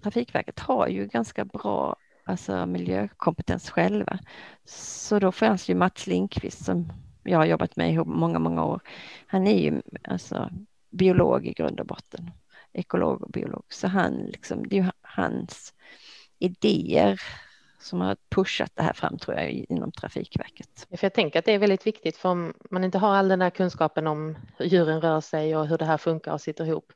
Trafikverket 0.04 0.60
har 0.60 0.88
ju 0.88 1.08
ganska 1.08 1.46
bra 1.46 1.96
alltså 2.26 2.66
miljökompetens 2.66 3.70
själva. 3.70 4.20
Så 4.66 5.20
då 5.20 5.32
fanns 5.32 5.70
ju 5.70 5.76
Mats 5.76 6.08
Lindqvist 6.08 6.66
som 6.66 6.92
jag 7.24 7.38
har 7.38 7.46
jobbat 7.46 7.76
med 7.76 7.94
i 7.94 7.98
många, 7.98 8.40
många 8.40 8.66
år. 8.66 8.82
Han 9.28 9.48
är 9.48 9.60
ju 9.60 9.82
alltså 10.04 10.50
biolog 10.90 11.46
i 11.46 11.54
grund 11.54 11.80
och 11.80 11.86
botten, 11.86 12.32
ekolog 12.78 13.22
och 13.22 13.30
biolog. 13.30 13.64
Så 13.70 13.88
han 13.88 14.14
liksom, 14.14 14.68
det 14.68 14.78
är 14.78 14.84
ju 14.84 14.90
hans 15.02 15.74
idéer 16.40 17.22
som 17.80 18.02
har 18.02 18.18
pushat 18.30 18.72
det 18.76 18.84
här 18.84 18.94
fram 18.94 19.18
tror 19.18 19.38
jag 19.38 19.52
inom 19.52 19.92
Trafikverket. 19.92 20.88
För 20.90 21.06
jag 21.06 21.14
tänker 21.14 21.40
att 21.40 21.46
det 21.46 21.52
är 21.52 21.60
väldigt 21.60 21.88
viktigt 21.88 22.18
för 22.18 22.30
om 22.30 22.54
man 22.70 22.84
inte 22.84 22.98
har 22.98 23.16
all 23.16 23.28
den 23.28 23.42
här 23.42 23.50
kunskapen 23.50 24.08
om 24.08 24.38
hur 24.58 24.66
djuren 24.66 25.02
rör 25.02 25.22
sig 25.22 25.56
och 25.58 25.68
hur 25.68 25.78
det 25.78 25.86
här 25.86 25.98
funkar 25.98 26.34
och 26.34 26.42
sitter 26.42 26.66
ihop, 26.66 26.94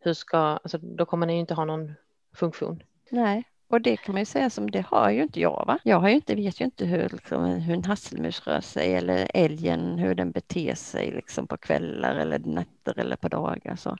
hur 0.00 0.12
ska, 0.12 0.38
alltså, 0.38 0.78
då 0.78 1.06
kommer 1.06 1.26
ni 1.26 1.32
ju 1.32 1.40
inte 1.40 1.54
ha 1.54 1.64
någon 1.64 1.94
funktion. 2.34 2.82
Nej, 3.10 3.44
och 3.68 3.80
det 3.80 3.96
kan 3.96 4.12
man 4.12 4.20
ju 4.20 4.26
säga 4.26 4.50
som 4.50 4.70
det 4.70 4.84
har 4.86 5.10
ju 5.10 5.22
inte 5.22 5.40
jag. 5.40 5.64
Va? 5.66 5.78
Jag 5.82 6.00
har 6.00 6.08
ju 6.08 6.14
inte, 6.14 6.34
vet 6.34 6.60
ju 6.60 6.64
inte 6.64 6.86
hur, 6.86 7.08
liksom, 7.08 7.44
hur 7.44 7.74
en 7.74 7.84
hasselmus 7.84 8.46
rör 8.46 8.60
sig 8.60 8.94
eller 8.94 9.30
älgen, 9.34 9.98
hur 9.98 10.14
den 10.14 10.30
beter 10.30 10.74
sig 10.74 11.10
liksom, 11.10 11.46
på 11.46 11.56
kvällar 11.56 12.14
eller 12.14 12.38
nätter 12.38 12.98
eller 12.98 13.16
på 13.16 13.28
dagar. 13.28 13.76
Så, 13.76 13.96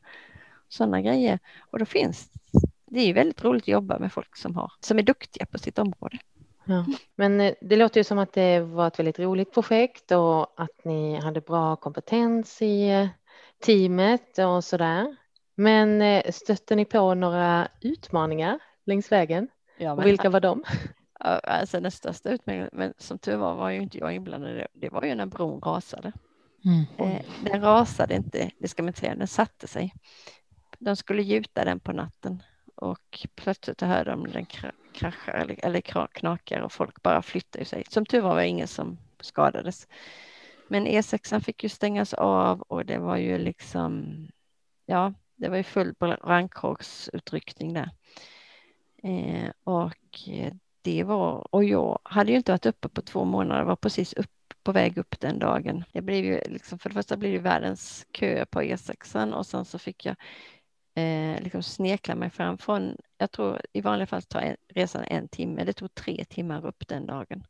sådana 0.69 1.01
grejer. 1.01 1.39
Och 1.71 1.79
då 1.79 1.85
finns 1.85 2.31
det 2.95 3.01
är 3.01 3.07
ju 3.07 3.13
väldigt 3.13 3.45
roligt 3.45 3.63
att 3.63 3.69
jobba 3.69 3.99
med 3.99 4.13
folk 4.13 4.37
som, 4.37 4.57
har, 4.57 4.73
som 4.81 4.99
är 4.99 5.03
duktiga 5.03 5.47
på 5.47 5.59
sitt 5.59 5.79
område. 5.79 6.19
Ja. 6.65 6.87
Men 7.15 7.41
eh, 7.41 7.55
det 7.61 7.77
låter 7.77 8.01
ju 8.01 8.05
som 8.05 8.19
att 8.19 8.33
det 8.33 8.61
var 8.61 8.87
ett 8.87 8.99
väldigt 8.99 9.19
roligt 9.19 9.55
projekt 9.55 10.13
och 10.13 10.61
att 10.61 10.85
ni 10.85 11.21
hade 11.21 11.41
bra 11.41 11.77
kompetens 11.77 12.63
i 12.63 12.89
eh, 12.89 13.09
teamet 13.65 14.39
och 14.39 14.65
så 14.65 14.77
där. 14.77 15.17
Men 15.55 16.03
eh, 16.03 16.31
stötte 16.31 16.77
ni 16.77 16.85
på 16.85 17.15
några 17.15 17.69
utmaningar 17.81 18.59
längs 18.87 19.13
vägen? 19.13 19.49
Ja, 19.79 19.93
och 19.93 20.07
vilka 20.07 20.31
var 20.31 20.41
de? 20.41 20.65
Alltså 21.21 21.81
den 21.81 21.91
största 21.91 22.31
utmaningen, 22.31 22.69
men 22.73 22.95
som 22.99 23.19
tur 23.19 23.37
var 23.37 23.55
var 23.55 23.71
ju 23.71 23.83
inte 23.83 23.99
jag 23.99 24.15
inblandad 24.15 24.67
det 24.73 24.89
var 24.89 25.05
ju 25.05 25.15
när 25.15 25.27
bron 25.27 25.61
rasade. 25.61 26.13
Mm. 26.65 27.23
Den 27.45 27.61
rasade 27.61 28.15
inte, 28.15 28.51
det 28.59 28.69
ska 28.69 28.83
man 28.83 28.89
inte 28.89 29.01
säga, 29.01 29.15
den 29.15 29.27
satte 29.27 29.67
sig. 29.67 29.95
De 30.85 30.97
skulle 30.97 31.23
gjuta 31.23 31.65
den 31.65 31.81
på 31.81 31.93
natten 31.93 32.43
och 32.75 33.27
plötsligt 33.35 33.81
hörde 33.81 34.11
de 34.11 34.27
den 34.27 34.47
kraschar 34.93 35.33
eller, 35.33 35.65
eller 35.65 35.81
knakar 36.07 36.61
och 36.61 36.73
folk 36.73 37.03
bara 37.03 37.23
flyttar 37.23 37.65
sig. 37.65 37.85
Som 37.89 38.07
tur 38.07 38.21
var 38.21 38.29
var 38.35 38.41
det 38.41 38.49
ingen 38.49 38.69
som 38.69 38.99
skadades. 39.21 39.89
Men 40.69 40.87
E6 40.87 41.41
fick 41.41 41.63
ju 41.63 41.69
stängas 41.69 42.15
av 42.15 42.61
och 42.61 42.87
det 42.87 42.99
var 42.99 43.17
ju 43.17 43.39
liksom, 43.39 44.17
ja, 44.87 45.13
det 45.37 45.49
var 45.49 45.57
ju 45.57 45.63
full 45.63 45.95
brandkårsutryckning 45.99 47.73
där. 47.73 47.91
Eh, 49.03 49.51
och 49.65 50.29
det 50.83 51.05
var, 51.05 51.55
och 51.55 51.65
jag 51.65 51.99
hade 52.03 52.31
ju 52.31 52.37
inte 52.37 52.53
varit 52.53 52.67
uppe 52.67 52.89
på 52.89 53.03
två 53.03 53.25
månader, 53.25 53.65
var 53.65 53.77
precis 53.77 54.13
upp, 54.13 54.55
på 54.63 54.73
väg 54.73 54.99
upp 54.99 55.21
den 55.21 55.39
dagen. 55.39 55.85
Det 55.93 56.03
blev 56.03 56.25
ju 56.25 56.41
liksom, 56.49 56.79
för 56.79 56.89
det 56.89 56.95
första 56.95 57.17
blev 57.17 57.33
det 57.33 57.39
världens 57.39 58.07
kö 58.13 58.45
på 58.47 58.63
E6 58.63 59.33
och 59.33 59.47
sen 59.47 59.65
så 59.65 59.79
fick 59.79 60.07
jag 60.07 60.17
eh, 60.95 61.43
liksom 61.43 61.63
snekla 61.63 62.15
mig 62.15 62.31
fram 62.31 62.59
från, 62.59 62.97
jag 63.19 63.31
tror 63.31 63.61
i 63.73 63.81
vanliga 63.81 64.07
fall 64.07 64.23
tar 64.23 64.57
resan 64.69 65.05
en 65.05 65.29
timme, 65.29 65.65
det 65.65 65.73
tog 65.73 65.95
tre 65.95 66.25
timmar 66.25 66.67
upp 66.67 66.89
den 66.89 67.07
dagen. 67.07 67.47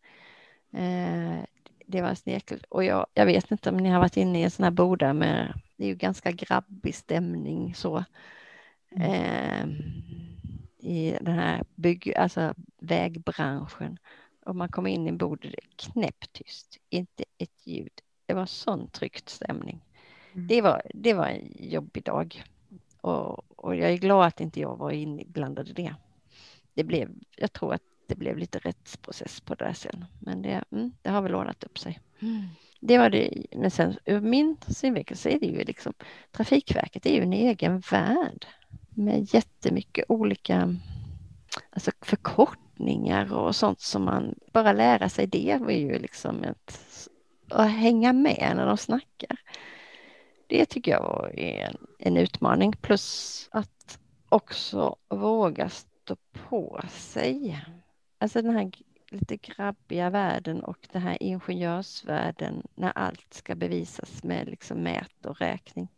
Eh, 0.73 1.45
det 1.87 2.03
var 2.03 2.15
snekel 2.15 2.67
och 2.69 2.85
jag, 2.85 3.07
jag 3.15 3.27
vet 3.27 3.51
inte 3.51 3.71
om 3.71 3.77
ni 3.77 3.89
har 3.89 4.01
varit 4.01 4.17
inne 4.17 4.41
i 4.41 4.43
en 4.43 4.51
sån 4.51 4.65
här 4.65 4.71
bodar 4.71 5.13
med, 5.13 5.61
det 5.77 5.85
är 5.85 5.89
ju 5.89 5.95
ganska 5.95 6.33
grabbig 6.33 6.95
stämning 6.95 7.75
så. 7.75 8.05
Eh, 8.97 9.67
i 10.79 11.17
den 11.21 11.39
här 11.39 11.65
bygg, 11.75 12.15
alltså 12.17 12.55
vägbranschen. 12.79 13.99
Och 14.47 14.57
man 14.57 14.69
kommer 14.69 14.91
in 14.91 15.09
i 15.09 15.11
det 15.11 15.25
är 15.25 15.55
knäpptyst, 15.77 16.79
inte 16.91 17.25
ett 17.39 17.67
ljud. 17.67 17.93
Det 18.27 18.35
var 18.35 18.47
sån 18.47 18.89
tryckt 18.89 19.29
stämning. 19.29 19.81
Mm. 20.35 20.47
Det, 20.47 20.63
var, 20.63 20.83
det 20.95 21.15
var 21.15 21.27
en 21.27 21.53
jobbig 21.59 22.05
dag. 22.05 22.45
Och, 23.04 23.44
och, 23.56 23.76
jag 23.76 23.92
är 23.92 23.96
glad 23.96 24.26
att 24.26 24.40
inte 24.40 24.61
jag 24.61 24.76
var 24.76 24.90
inblandad 24.90 25.68
i 25.68 25.73
det. 25.73 25.94
Det 26.75 26.84
blev, 26.84 27.11
jag 27.37 27.52
tror 27.52 27.75
att 27.75 27.82
det 28.06 28.14
blev 28.14 28.38
lite 28.38 28.58
rättsprocess 28.58 29.40
på 29.40 29.54
det 29.54 29.64
där 29.64 29.73
sen, 29.73 30.04
men 30.18 30.42
det, 30.42 30.64
mm, 30.73 30.92
det 31.02 31.11
har 31.11 31.23
väl 31.23 31.34
ordnat 31.34 31.64
upp 31.64 31.78
sig. 31.78 32.00
Mm. 32.20 32.42
Det 32.80 32.99
var 32.99 33.11
det, 33.11 33.46
men 33.56 33.70
sen 33.70 33.96
ur 34.04 34.20
min 34.20 34.56
synvinkel 34.68 35.16
så 35.16 35.28
är 35.28 35.40
det 35.40 35.46
ju 35.46 35.64
liksom 35.64 35.92
Trafikverket 36.32 37.06
är 37.06 37.14
ju 37.14 37.23
en 37.23 37.32
egen 37.32 37.80
värld 37.90 38.46
med 38.90 39.34
jättemycket 39.34 40.04
olika 40.08 40.76
alltså 41.70 41.90
förkortningar 42.00 43.32
och 43.32 43.56
sånt 43.56 43.80
som 43.80 44.04
man 44.04 44.34
bara 44.52 44.73
lära 44.73 45.08
sig 45.08 45.26
det 45.26 45.58
var 45.61 45.70
ju 45.70 45.99
liksom 45.99 46.44
ett 46.44 47.08
att 47.50 47.70
hänga 47.70 48.12
med 48.12 48.52
när 48.56 48.66
de 48.66 48.76
snackar 48.76 49.38
det 50.58 50.66
tycker 50.66 50.92
jag 50.92 51.30
är 51.37 51.66
en, 51.66 51.76
en 51.99 52.16
utmaning. 52.16 52.73
Plus 52.73 53.49
att 53.52 53.99
också 54.28 54.96
våga 55.08 55.68
stå 55.68 56.16
på 56.32 56.82
sig. 56.88 57.64
Alltså 58.18 58.42
den 58.42 58.56
här 58.56 58.70
lite 59.11 59.37
grabbiga 59.37 60.11
världen 60.11 60.64
och 60.64 60.78
den 60.92 61.02
här 61.02 61.23
ingenjörsvärlden 61.23 62.62
när 62.75 62.92
allt 62.99 63.34
ska 63.34 63.54
bevisas 63.54 64.25
med 64.25 64.49
liksom 64.49 64.82
mät 64.82 65.26
och 65.26 65.38
räkning. 65.40 65.88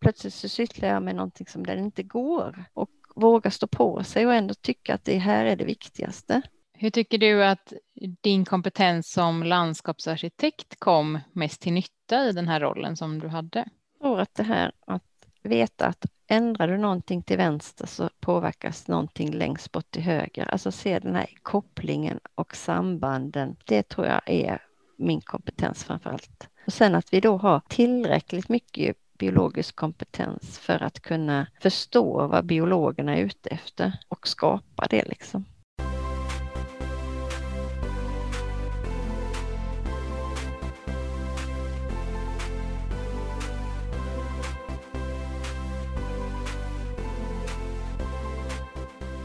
Plötsligt 0.00 0.34
så 0.34 0.48
sysslar 0.48 0.88
jag 0.88 1.02
med 1.02 1.16
någonting 1.16 1.46
som 1.46 1.66
det 1.66 1.78
inte 1.78 2.02
går 2.02 2.64
och 2.72 2.90
våga 3.14 3.50
stå 3.50 3.66
på 3.66 4.04
sig 4.04 4.26
och 4.26 4.34
ändå 4.34 4.54
tycka 4.54 4.94
att 4.94 5.04
det 5.04 5.18
här 5.18 5.44
är 5.44 5.56
det 5.56 5.64
viktigaste. 5.64 6.42
Hur 6.84 6.90
tycker 6.90 7.18
du 7.18 7.44
att 7.44 7.72
din 8.20 8.44
kompetens 8.44 9.12
som 9.12 9.42
landskapsarkitekt 9.42 10.80
kom 10.80 11.18
mest 11.32 11.60
till 11.60 11.72
nytta 11.72 12.24
i 12.24 12.32
den 12.32 12.48
här 12.48 12.60
rollen 12.60 12.96
som 12.96 13.18
du 13.18 13.28
hade? 13.28 13.58
Jag 13.58 14.00
tror 14.00 14.20
att 14.20 14.34
det 14.34 14.42
här 14.42 14.72
att 14.86 15.02
veta 15.42 15.86
att 15.86 16.06
ändrar 16.26 16.68
du 16.68 16.78
någonting 16.78 17.22
till 17.22 17.36
vänster 17.36 17.86
så 17.86 18.10
påverkas 18.20 18.88
någonting 18.88 19.32
längst 19.32 19.72
bort 19.72 19.90
till 19.90 20.02
höger. 20.02 20.46
Alltså 20.46 20.72
se 20.72 20.98
den 20.98 21.14
här 21.14 21.26
kopplingen 21.42 22.20
och 22.34 22.56
sambanden. 22.56 23.56
Det 23.64 23.82
tror 23.82 24.06
jag 24.06 24.20
är 24.26 24.62
min 24.96 25.20
kompetens 25.20 25.84
framför 25.84 26.10
allt. 26.10 26.48
Och 26.66 26.72
sen 26.72 26.94
att 26.94 27.12
vi 27.12 27.20
då 27.20 27.36
har 27.36 27.60
tillräckligt 27.68 28.48
mycket 28.48 28.96
biologisk 29.18 29.76
kompetens 29.76 30.58
för 30.58 30.82
att 30.82 31.00
kunna 31.00 31.46
förstå 31.60 32.26
vad 32.26 32.46
biologerna 32.46 33.16
är 33.16 33.22
ute 33.22 33.50
efter 33.50 33.98
och 34.08 34.28
skapa 34.28 34.86
det 34.90 35.04
liksom. 35.04 35.44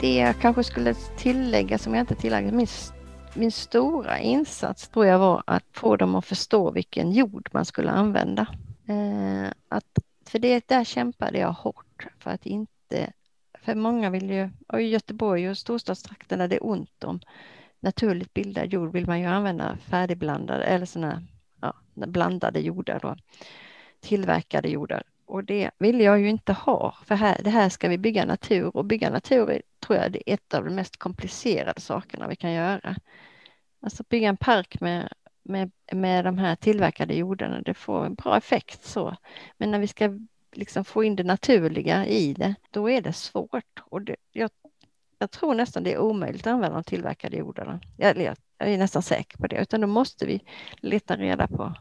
Det 0.01 0.15
jag 0.15 0.39
kanske 0.41 0.63
skulle 0.63 0.93
tillägga 0.93 1.77
som 1.77 1.93
jag 1.93 2.01
inte 2.01 2.15
tillagt, 2.15 2.53
min, 2.53 2.67
min 3.33 3.51
stora 3.51 4.19
insats 4.19 4.89
tror 4.89 5.05
jag 5.05 5.19
var 5.19 5.43
att 5.47 5.63
få 5.71 5.95
dem 5.95 6.15
att 6.15 6.25
förstå 6.25 6.71
vilken 6.71 7.11
jord 7.11 7.49
man 7.51 7.65
skulle 7.65 7.91
använda. 7.91 8.47
Eh, 8.87 9.51
att, 9.69 9.99
för 10.25 10.39
det 10.39 10.67
där 10.67 10.83
kämpade 10.83 11.39
jag 11.39 11.51
hårt 11.51 12.07
för 12.19 12.31
att 12.31 12.45
inte, 12.45 13.13
för 13.61 13.75
många 13.75 14.09
vill 14.09 14.29
ju, 14.29 14.49
och 14.67 14.81
i 14.81 14.85
Göteborg 14.85 15.49
och 15.49 15.57
storstadstrakterna 15.57 16.47
det 16.47 16.55
är 16.55 16.65
ont 16.65 17.03
om 17.03 17.19
naturligt 17.79 18.33
bildad 18.33 18.73
jord 18.73 18.91
vill 18.91 19.07
man 19.07 19.19
ju 19.19 19.25
använda 19.25 19.77
färdigblandade 19.77 20.63
eller 20.63 20.85
sådana 20.85 21.23
ja, 21.61 21.73
blandade 21.93 22.59
jordar 22.59 22.99
då, 22.99 23.15
tillverkade 23.99 24.69
jordar. 24.69 25.03
Och 25.29 25.43
det 25.43 25.71
vill 25.77 25.99
jag 25.99 26.19
ju 26.19 26.29
inte 26.29 26.53
ha, 26.53 26.97
för 27.05 27.15
här, 27.15 27.41
det 27.43 27.49
här 27.49 27.69
ska 27.69 27.89
vi 27.89 27.97
bygga 27.97 28.25
natur 28.25 28.77
och 28.77 28.85
bygga 28.85 29.09
natur 29.09 29.49
är, 29.49 29.61
tror 29.79 29.97
jag 29.99 30.11
det 30.11 30.29
är 30.29 30.33
ett 30.33 30.53
av 30.53 30.65
de 30.65 30.75
mest 30.75 30.97
komplicerade 30.97 31.81
sakerna 31.81 32.27
vi 32.27 32.35
kan 32.35 32.51
göra. 32.51 32.95
Alltså 33.81 34.03
bygga 34.09 34.29
en 34.29 34.37
park 34.37 34.81
med, 34.81 35.13
med, 35.43 35.71
med 35.91 36.25
de 36.25 36.37
här 36.37 36.55
tillverkade 36.55 37.13
jordarna, 37.13 37.61
det 37.61 37.73
får 37.73 38.05
en 38.05 38.15
bra 38.15 38.37
effekt 38.37 38.85
så. 38.85 39.15
Men 39.57 39.71
när 39.71 39.79
vi 39.79 39.87
ska 39.87 40.19
liksom 40.51 40.85
få 40.85 41.03
in 41.03 41.15
det 41.15 41.23
naturliga 41.23 42.05
i 42.05 42.33
det, 42.33 42.55
då 42.71 42.89
är 42.89 43.01
det 43.01 43.13
svårt. 43.13 43.79
Och 43.79 44.01
det, 44.01 44.15
jag, 44.31 44.49
jag 45.19 45.31
tror 45.31 45.55
nästan 45.55 45.83
det 45.83 45.93
är 45.93 45.99
omöjligt 45.99 46.47
att 46.47 46.53
använda 46.53 46.75
de 46.75 46.83
tillverkade 46.83 47.37
jordarna. 47.37 47.79
Jag, 47.97 48.17
jag 48.17 48.35
är 48.57 48.77
nästan 48.77 49.01
säker 49.01 49.37
på 49.37 49.47
det, 49.47 49.61
utan 49.61 49.81
då 49.81 49.87
måste 49.87 50.25
vi 50.25 50.41
leta 50.77 51.15
reda 51.15 51.47
på 51.47 51.73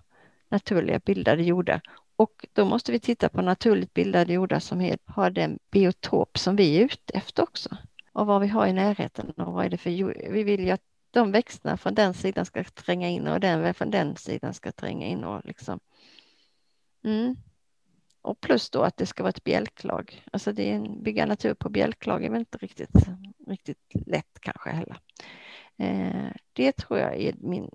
naturliga 0.48 0.98
bildade 0.98 1.42
jordar 1.42 1.80
och 2.18 2.46
då 2.52 2.64
måste 2.64 2.92
vi 2.92 3.00
titta 3.00 3.28
på 3.28 3.42
naturligt 3.42 3.94
bildade 3.94 4.32
jordar 4.32 4.58
som 4.58 4.96
har 5.04 5.30
den 5.30 5.58
biotop 5.70 6.38
som 6.38 6.56
vi 6.56 6.76
är 6.76 6.84
ute 6.84 7.14
efter 7.14 7.42
också. 7.42 7.76
Och 8.12 8.26
vad 8.26 8.40
vi 8.40 8.48
har 8.48 8.66
i 8.66 8.72
närheten 8.72 9.30
och 9.30 9.52
vad 9.52 9.64
är 9.64 9.68
det 9.68 9.76
för 9.76 9.90
jord. 9.90 10.16
Vi 10.30 10.42
vill 10.42 10.64
ju 10.64 10.70
att 10.70 10.82
de 11.10 11.32
växterna 11.32 11.76
från 11.76 11.94
den 11.94 12.14
sidan 12.14 12.44
ska 12.44 12.64
tränga 12.64 13.08
in 13.08 13.26
och 13.26 13.40
den 13.40 13.74
från 13.74 13.90
den 13.90 14.16
sidan 14.16 14.54
ska 14.54 14.72
tränga 14.72 15.06
in 15.06 15.24
och 15.24 15.44
liksom. 15.44 15.80
Mm. 17.04 17.36
Och 18.22 18.40
plus 18.40 18.70
då 18.70 18.82
att 18.82 18.96
det 18.96 19.06
ska 19.06 19.22
vara 19.22 19.30
ett 19.30 19.44
bjälklag. 19.44 20.24
Alltså 20.32 20.52
det 20.52 20.70
är 20.70 20.74
en 20.74 21.02
bygga 21.02 21.26
natur 21.26 21.54
på 21.54 21.68
bjälklag 21.68 22.24
är 22.24 22.30
väl 22.30 22.40
inte 22.40 22.58
riktigt, 22.58 23.08
riktigt 23.46 23.92
lätt 24.06 24.40
kanske 24.40 24.70
heller. 24.70 25.00
Eh, 25.76 26.32
det 26.52 26.72
tror 26.72 26.98
jag 26.98 27.16
är 27.16 27.34
min, 27.38 27.70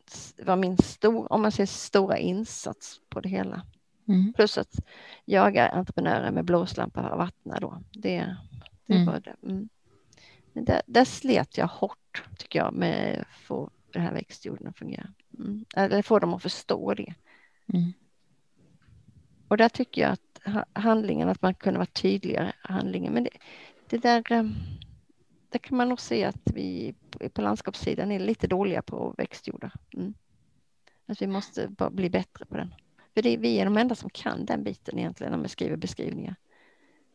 var 0.46 0.56
min 0.56 0.78
stor, 0.78 1.34
om 1.34 1.42
man 1.42 1.52
säger 1.52 1.68
stora 1.68 2.18
insats 2.18 3.00
på 3.10 3.20
det 3.22 3.30
hela. 3.30 3.62
Mm. 4.08 4.34
Plus 4.34 4.58
att 4.58 4.80
jaga 5.26 5.68
entreprenörer 5.68 6.32
med 6.32 6.46
blåslampa 6.46 7.10
och 7.10 7.18
vattna 7.18 7.60
då. 7.60 7.82
Det, 7.92 8.36
det 8.86 8.94
mm. 8.94 9.06
var 9.06 9.20
det. 9.20 9.36
Mm. 9.44 9.70
Men 10.54 10.66
där, 10.66 10.82
där 10.86 11.06
slet 11.06 11.58
jag 11.58 11.68
hårt 11.68 12.24
tycker 12.38 12.60
jag 12.60 12.74
med 12.74 13.22
att 13.22 13.42
få 13.42 13.70
den 13.92 14.02
här 14.02 14.14
växtjorden 14.14 14.68
att 14.68 14.78
fungera. 14.78 15.14
Mm. 15.40 15.66
Eller 15.76 16.02
få 16.02 16.20
dem 16.20 16.34
att 16.34 16.42
förstå 16.42 16.94
det. 16.94 17.14
Mm. 17.74 17.94
Och 19.48 19.58
där 19.58 19.70
tycker 19.70 20.02
jag 20.02 20.12
att 20.12 20.64
handlingen, 20.74 21.30
att 21.30 21.42
man 21.42 21.54
kunde 21.54 21.78
vara 21.80 21.86
tydligare 21.86 22.52
handlingen. 22.62 23.14
Men 23.14 23.24
det, 23.24 23.30
det 23.90 23.98
där, 23.98 24.32
eh, 24.32 24.44
där 25.50 25.60
kan 25.60 25.78
man 25.78 25.90
nog 25.90 26.00
se 26.00 26.24
att 26.24 26.52
vi 26.54 26.96
på 27.34 27.42
landskapssidan 27.42 28.12
är 28.12 28.20
lite 28.20 28.48
dåliga 28.48 28.82
på 28.82 29.14
växtjordar. 29.18 29.72
Mm. 29.94 30.14
Att 31.06 31.22
vi 31.22 31.28
måste 31.28 31.70
bli 31.92 32.10
bättre 32.10 32.46
på 32.46 32.58
den. 32.58 32.74
För 33.14 33.22
det, 33.22 33.38
vi 33.38 33.60
är 33.60 33.66
de 33.66 33.78
enda 33.78 33.96
som 33.96 34.10
kan 34.10 34.46
den 34.46 34.64
biten 34.64 35.00
egentligen 35.00 35.32
när 35.32 35.40
man 35.40 35.50
skriver 35.50 35.78
beskrivningar. 35.78 36.36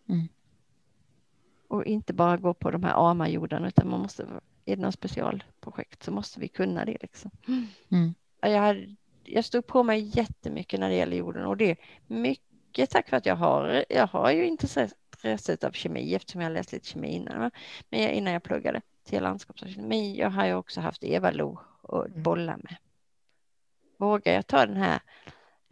Mm. 0.08 0.28
Och 1.68 1.84
inte 1.84 2.12
bara 2.12 2.36
gå 2.36 2.54
på 2.54 2.70
de 2.70 2.84
här 2.84 3.10
AMA-jordarna 3.10 3.68
utan 3.68 3.90
man 3.90 4.00
måste, 4.00 4.22
är 4.64 4.76
det 4.76 4.82
något 4.82 4.94
specialprojekt 4.94 6.02
så 6.02 6.10
måste 6.12 6.40
vi 6.40 6.48
kunna 6.48 6.84
det. 6.84 6.96
Liksom. 7.00 7.30
Mm. 7.90 8.14
Jag, 8.40 8.96
jag 9.24 9.44
stod 9.44 9.66
på 9.66 9.82
mig 9.82 10.10
jättemycket 10.14 10.80
när 10.80 10.88
det 10.88 10.96
gäller 10.96 11.16
jorden 11.16 11.46
och 11.46 11.56
det 11.56 11.70
är 11.70 11.76
mycket 12.06 12.90
tack 12.90 13.10
vare 13.10 13.18
att 13.18 13.26
jag 13.26 13.36
har, 13.36 13.84
jag 13.88 14.06
har 14.06 14.30
ju 14.30 14.46
intresset 14.46 15.64
av 15.64 15.72
kemi 15.72 16.14
eftersom 16.14 16.40
jag 16.40 16.52
läst 16.52 16.72
lite 16.72 16.86
kemi 16.86 17.08
innan, 17.08 17.50
men 17.88 18.02
jag, 18.02 18.12
innan 18.12 18.32
jag 18.32 18.42
pluggade 18.42 18.80
till 19.04 19.22
landskapsarkitekt. 19.22 19.86
Men 19.86 20.14
jag 20.14 20.30
har 20.30 20.46
ju 20.46 20.54
också 20.54 20.80
haft 20.80 21.04
Eva-Lo 21.04 21.58
att 21.82 22.06
mm. 22.06 22.22
bolla 22.22 22.56
med. 22.56 22.76
Vågar 23.96 24.32
jag 24.32 24.46
ta 24.46 24.66
den 24.66 24.76
här 24.76 25.00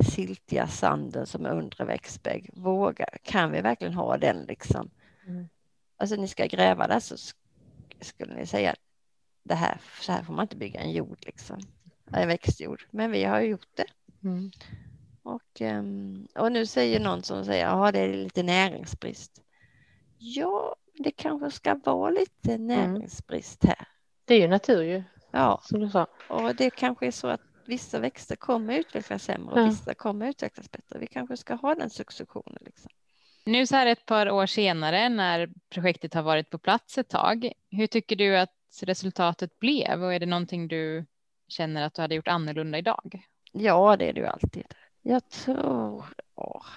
siltiga 0.04 0.66
sanden 0.66 1.26
som 1.26 1.46
är 1.46 1.50
undre 1.50 1.84
växtbägg. 1.84 2.50
Våga, 2.52 3.06
kan 3.22 3.52
vi 3.52 3.60
verkligen 3.60 3.94
ha 3.94 4.16
den 4.16 4.44
liksom? 4.44 4.90
Mm. 5.26 5.48
Alltså 5.96 6.16
ni 6.16 6.28
ska 6.28 6.46
gräva 6.46 6.86
där 6.86 7.00
så 7.00 7.16
skulle 8.00 8.34
ni 8.34 8.46
säga 8.46 8.74
det 9.42 9.54
här, 9.54 9.80
så 10.00 10.12
här 10.12 10.22
får 10.22 10.32
man 10.32 10.44
inte 10.44 10.56
bygga 10.56 10.80
en 10.80 10.92
jord 10.92 11.18
liksom. 11.26 11.58
En 12.12 12.28
växtjord. 12.28 12.84
Men 12.90 13.10
vi 13.10 13.24
har 13.24 13.40
gjort 13.40 13.68
det. 13.74 13.86
Mm. 14.24 14.50
Och, 15.22 15.60
ehm, 15.60 16.26
och 16.34 16.52
nu 16.52 16.66
säger 16.66 17.00
någon 17.00 17.22
som 17.22 17.44
säger 17.44 17.86
att 17.86 17.92
det 17.92 18.00
är 18.00 18.12
lite 18.12 18.42
näringsbrist. 18.42 19.42
Ja, 20.18 20.76
det 20.98 21.10
kanske 21.10 21.50
ska 21.50 21.74
vara 21.74 22.10
lite 22.10 22.54
mm. 22.54 22.66
näringsbrist 22.66 23.64
här. 23.64 23.88
Det 24.24 24.34
är 24.34 24.40
ju 24.40 24.48
natur 24.48 24.82
ju. 24.82 25.02
Ja, 25.30 25.60
som 25.64 25.80
du 25.80 25.90
sa. 25.90 26.06
Och 26.28 26.54
det 26.54 26.70
kanske 26.70 27.06
är 27.06 27.10
så 27.10 27.28
att 27.28 27.45
vissa 27.68 28.00
växter 28.00 28.36
kommer 28.36 28.78
utvecklas 28.78 29.22
sämre 29.22 29.54
och 29.54 29.60
ja. 29.60 29.64
vissa 29.64 29.94
kommer 29.94 30.28
utvecklas 30.28 30.70
bättre. 30.70 30.98
Vi 30.98 31.06
kanske 31.06 31.36
ska 31.36 31.54
ha 31.54 31.74
den 31.74 31.90
successionen. 31.90 32.58
Liksom. 32.60 32.90
Nu 33.44 33.66
så 33.66 33.76
här 33.76 33.86
ett 33.86 34.06
par 34.06 34.30
år 34.30 34.46
senare 34.46 35.08
när 35.08 35.50
projektet 35.70 36.14
har 36.14 36.22
varit 36.22 36.50
på 36.50 36.58
plats 36.58 36.98
ett 36.98 37.08
tag, 37.08 37.52
hur 37.70 37.86
tycker 37.86 38.16
du 38.16 38.38
att 38.38 38.50
resultatet 38.82 39.58
blev 39.58 40.04
och 40.04 40.14
är 40.14 40.20
det 40.20 40.26
någonting 40.26 40.68
du 40.68 41.06
känner 41.48 41.82
att 41.82 41.94
du 41.94 42.02
hade 42.02 42.14
gjort 42.14 42.28
annorlunda 42.28 42.78
idag? 42.78 43.22
Ja, 43.52 43.96
det 43.96 44.08
är 44.08 44.12
det 44.12 44.20
ju 44.20 44.26
alltid. 44.26 44.64
Jag 45.02 45.28
tror, 45.28 46.04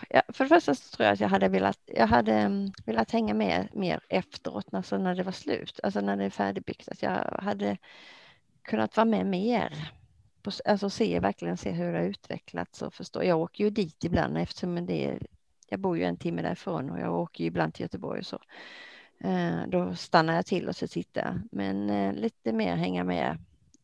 ja, 0.09 0.23
för 0.27 0.43
det 0.43 0.49
första 0.49 0.75
så 0.75 0.95
tror 0.95 1.05
jag 1.05 1.13
att 1.13 1.19
jag 1.19 1.29
hade 1.29 1.47
velat, 1.47 1.79
jag 1.85 2.07
hade 2.07 2.45
um, 2.45 2.71
velat 2.85 3.11
hänga 3.11 3.33
med 3.33 3.69
mer 3.73 3.99
efteråt, 4.09 4.73
alltså 4.73 4.97
när 4.97 5.15
det 5.15 5.23
var 5.23 5.31
slut, 5.31 5.79
alltså 5.83 6.01
när 6.01 6.17
det 6.17 6.25
är 6.25 6.29
färdigbyggt, 6.29 6.89
att 6.89 7.01
jag 7.01 7.39
hade 7.41 7.77
kunnat 8.61 8.97
vara 8.97 9.05
med 9.05 9.25
mer 9.25 9.91
alltså 10.65 10.89
se, 10.89 11.19
verkligen 11.19 11.57
se 11.57 11.71
hur 11.71 11.91
det 11.93 11.99
har 11.99 12.05
utvecklats 12.05 12.81
och 12.81 12.93
förstå. 12.93 13.23
Jag 13.23 13.39
åker 13.39 13.63
ju 13.63 13.69
dit 13.69 14.03
ibland 14.03 14.37
eftersom 14.37 14.85
det 14.85 15.05
är, 15.05 15.27
jag 15.67 15.79
bor 15.79 15.97
ju 15.97 16.03
en 16.03 16.17
timme 16.17 16.41
därifrån 16.41 16.89
och 16.89 16.99
jag 16.99 17.13
åker 17.15 17.43
ju 17.43 17.47
ibland 17.47 17.73
till 17.73 17.83
Göteborg 17.83 18.19
och 18.19 18.25
så. 18.25 18.39
Eh, 19.23 19.67
då 19.67 19.95
stannar 19.95 20.35
jag 20.35 20.45
till 20.45 20.67
och 20.67 20.75
så 20.75 20.87
tittar 20.87 21.21
jag, 21.21 21.41
men 21.51 21.89
eh, 21.89 22.13
lite 22.13 22.53
mer 22.53 22.75
hänga 22.75 23.03
med. 23.03 23.37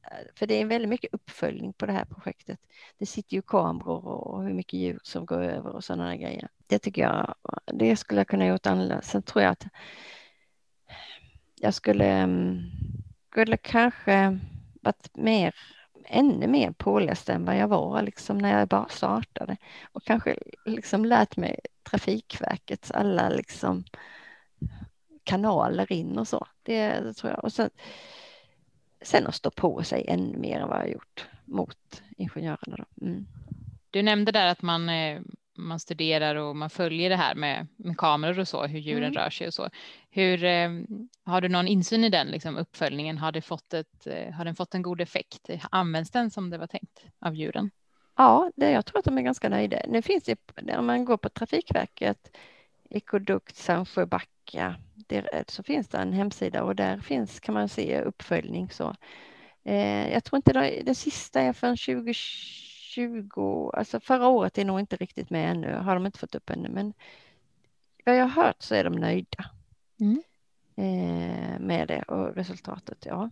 Eh, 0.04 0.28
för 0.36 0.48
det 0.48 0.62
är 0.62 0.66
väldigt 0.66 0.90
mycket 0.90 1.14
uppföljning 1.14 1.74
på 1.74 1.86
det 1.86 1.92
här 1.92 2.06
projektet. 2.06 2.60
Det 2.98 3.06
sitter 3.06 3.36
ju 3.36 3.42
kameror 3.42 4.06
och 4.08 4.44
hur 4.44 4.54
mycket 4.54 4.80
djur 4.80 5.00
som 5.04 5.26
går 5.26 5.42
över 5.42 5.76
och 5.76 5.84
sådana 5.84 6.16
grejer. 6.16 6.50
Det 6.68 6.80
tycker 6.80 7.02
jag, 7.02 7.36
det 7.66 7.96
skulle 7.96 8.20
jag 8.20 8.28
kunna 8.28 8.48
gjort 8.48 8.66
annorlunda. 8.66 9.02
Sen 9.02 9.22
tror 9.22 9.44
jag 9.44 9.52
att 9.52 9.66
jag 11.56 11.74
skulle, 11.74 12.06
mm, 12.06 12.62
skulle 13.32 13.58
kanske 13.58 14.40
varit 14.82 15.10
mer 15.16 15.56
ännu 16.08 16.48
mer 16.48 16.72
påläst 16.72 17.30
än 17.30 17.46
vad 17.46 17.58
jag 17.58 17.68
var 17.68 18.02
liksom 18.02 18.38
när 18.38 18.60
jag 18.60 18.68
bara 18.68 18.88
startade 18.90 19.58
och 19.92 20.04
kanske 20.04 20.36
liksom 20.66 21.06
lärt 21.06 21.38
mig 21.38 21.60
Trafikverkets 21.84 22.92
alla 22.92 23.30
liksom 23.30 23.84
kanaler 25.24 25.92
in 25.92 26.18
och 26.18 26.28
så. 26.28 26.48
Det, 26.64 27.00
det 27.00 27.14
tror 27.14 27.34
jag. 27.34 27.44
Och 27.44 27.54
sen, 27.54 27.70
sen 29.02 29.28
att 29.28 29.36
stå 29.36 29.52
på 29.52 29.84
sig 29.84 30.06
ännu 30.08 30.38
mer 30.38 30.60
än 30.60 30.70
vad 30.70 30.80
jag 30.80 30.92
gjort 30.92 31.28
mot 31.46 32.04
ingenjörerna. 32.18 32.86
Mm. 33.02 33.28
Du 33.90 34.02
nämnde 34.02 34.32
där 34.32 34.48
att 34.48 34.62
man 34.62 34.90
eh, 34.90 35.22
man 35.56 35.80
studerar 35.80 36.36
och 36.36 36.56
man 36.56 36.70
följer 36.70 37.10
det 37.10 37.16
här 37.16 37.36
med, 37.36 37.68
med 37.76 37.98
kameror 37.98 38.40
och 38.40 38.48
så, 38.48 38.66
hur 38.66 38.80
djuren 38.80 39.04
mm. 39.04 39.14
rör 39.14 39.30
sig 39.30 39.48
och 39.48 39.54
så. 39.54 39.70
Hur, 40.10 40.44
eh, 40.44 40.70
har 41.24 41.42
du 41.42 41.50
någon 41.50 41.68
insyn 41.68 42.04
i 42.04 42.10
den 42.10 42.28
liksom, 42.28 42.58
uppföljningen? 42.58 43.18
Har, 43.18 43.32
det 43.32 43.42
fått 43.42 43.74
ett, 43.74 44.08
eh, 44.08 44.34
har 44.34 44.46
den 44.46 44.56
fått 44.56 44.76
en 44.76 44.82
god 44.82 45.02
effekt? 45.02 45.50
Används 45.70 46.12
den 46.12 46.32
som 46.32 46.50
det 46.50 46.58
var 46.58 46.68
tänkt 46.68 47.06
av 47.20 47.36
djuren? 47.36 47.72
Ja, 48.18 48.52
det, 48.56 48.72
jag 48.72 48.86
tror 48.86 49.00
att 49.00 49.06
de 49.06 49.18
är 49.18 49.22
ganska 49.22 49.50
nöjda. 49.50 49.82
Nu 49.88 50.02
finns 50.02 50.24
det, 50.24 50.40
när 50.62 50.82
man 50.82 51.06
går 51.06 51.18
på 51.18 51.30
Trafikverket, 51.30 52.38
Ekodukt 52.90 53.56
Sandsjöbacka, 53.56 54.76
så 55.48 55.64
finns 55.64 55.88
det 55.88 55.98
en 55.98 56.14
hemsida 56.14 56.64
och 56.64 56.76
där 56.76 56.98
finns, 56.98 57.40
kan 57.40 57.54
man 57.54 57.70
se 57.70 58.02
uppföljning. 58.02 58.70
Så. 58.70 58.96
Eh, 59.64 60.14
jag 60.14 60.24
tror 60.24 60.38
inte 60.38 60.54
det, 60.54 60.82
det 60.86 60.96
sista 60.96 61.42
är 61.42 61.54
förrän 61.54 61.78
20 61.78 62.14
20, 62.96 63.72
alltså 63.74 64.00
förra 64.00 64.28
året 64.28 64.58
är 64.58 64.66
nog 64.66 64.80
inte 64.80 64.96
riktigt 64.96 65.30
med 65.30 65.52
ännu, 65.52 65.74
har 65.74 65.94
de 65.96 66.06
inte 66.06 66.20
fått 66.20 66.36
upp 66.36 66.50
ännu, 66.50 66.70
men 66.70 66.94
vad 68.06 68.16
jag 68.16 68.26
har 68.26 68.44
hört 68.44 68.62
så 68.62 68.76
är 68.76 68.84
de 68.84 68.94
nöjda 68.94 69.46
mm. 70.00 70.24
eh, 70.76 71.60
med 71.60 71.88
det 71.88 72.02
och 72.02 72.36
resultatet. 72.36 73.06
Ja. 73.06 73.30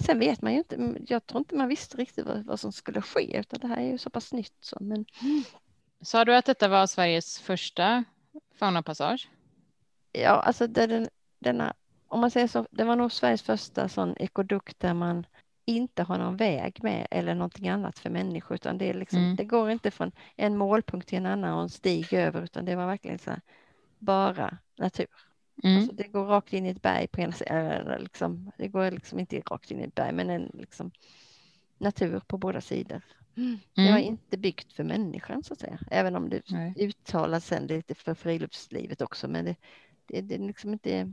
Sen 0.00 0.18
vet 0.18 0.42
man 0.42 0.52
ju 0.52 0.58
inte, 0.58 0.94
jag 1.06 1.26
tror 1.26 1.38
inte 1.38 1.54
man 1.54 1.68
visste 1.68 1.96
riktigt 1.96 2.26
vad, 2.26 2.44
vad 2.44 2.60
som 2.60 2.72
skulle 2.72 3.02
ske, 3.02 3.38
utan 3.38 3.60
det 3.60 3.66
här 3.66 3.76
är 3.76 3.90
ju 3.90 3.98
så 3.98 4.10
pass 4.10 4.32
nytt. 4.32 4.56
Så, 4.60 4.76
men... 4.80 5.04
Sa 6.00 6.24
du 6.24 6.36
att 6.36 6.44
detta 6.44 6.68
var 6.68 6.86
Sveriges 6.86 7.40
första 7.40 8.04
faunapassage? 8.54 9.28
Ja, 10.12 10.30
alltså 10.30 10.66
den, 10.66 11.08
denna, 11.38 11.74
om 12.08 12.20
man 12.20 12.30
säger 12.30 12.46
så, 12.46 12.66
det 12.70 12.84
var 12.84 12.96
nog 12.96 13.12
Sveriges 13.12 13.42
första 13.42 13.88
sån 13.88 14.16
ekodukt 14.16 14.80
där 14.80 14.94
man 14.94 15.26
inte 15.64 16.02
har 16.02 16.18
någon 16.18 16.36
väg 16.36 16.78
med 16.82 17.06
eller 17.10 17.34
någonting 17.34 17.68
annat 17.68 17.98
för 17.98 18.10
människor, 18.10 18.54
utan 18.54 18.78
det, 18.78 18.88
är 18.88 18.94
liksom, 18.94 19.18
mm. 19.18 19.36
det 19.36 19.44
går 19.44 19.70
inte 19.70 19.90
från 19.90 20.12
en 20.36 20.56
målpunkt 20.56 21.08
till 21.08 21.18
en 21.18 21.26
annan 21.26 21.54
och 21.54 21.62
en 21.62 21.68
stig 21.68 22.12
över, 22.12 22.42
utan 22.42 22.64
det 22.64 22.76
var 22.76 22.86
verkligen 22.86 23.18
så 23.18 23.30
här, 23.30 23.40
bara 23.98 24.58
natur. 24.78 25.06
Mm. 25.62 25.76
Alltså 25.76 25.96
det 25.96 26.08
går 26.08 26.24
rakt 26.24 26.52
in 26.52 26.66
i 26.66 26.68
ett 26.68 26.82
berg 26.82 27.06
på 27.06 27.20
ena 27.20 27.32
sidan, 27.32 28.02
liksom, 28.02 28.50
det 28.58 28.68
går 28.68 28.90
liksom 28.90 29.18
inte 29.18 29.40
rakt 29.40 29.70
in 29.70 29.80
i 29.80 29.84
ett 29.84 29.94
berg, 29.94 30.12
men 30.12 30.30
en 30.30 30.50
liksom, 30.54 30.90
natur 31.78 32.20
på 32.26 32.38
båda 32.38 32.60
sidor. 32.60 33.02
Mm. 33.36 33.58
Det 33.74 33.82
var 33.82 33.98
mm. 33.98 34.02
inte 34.02 34.38
byggt 34.38 34.72
för 34.72 34.84
människan 34.84 35.42
så 35.42 35.52
att 35.52 35.60
säga, 35.60 35.78
även 35.90 36.16
om 36.16 36.28
det 36.28 36.42
Nej. 36.50 36.74
uttalas 36.76 37.46
sen 37.46 37.66
lite 37.66 37.94
för 37.94 38.14
friluftslivet 38.14 39.02
också, 39.02 39.28
men 39.28 39.44
det, 39.44 39.56
det, 40.06 40.20
det 40.20 40.34
är 40.34 40.38
liksom 40.38 40.72
inte 40.72 41.12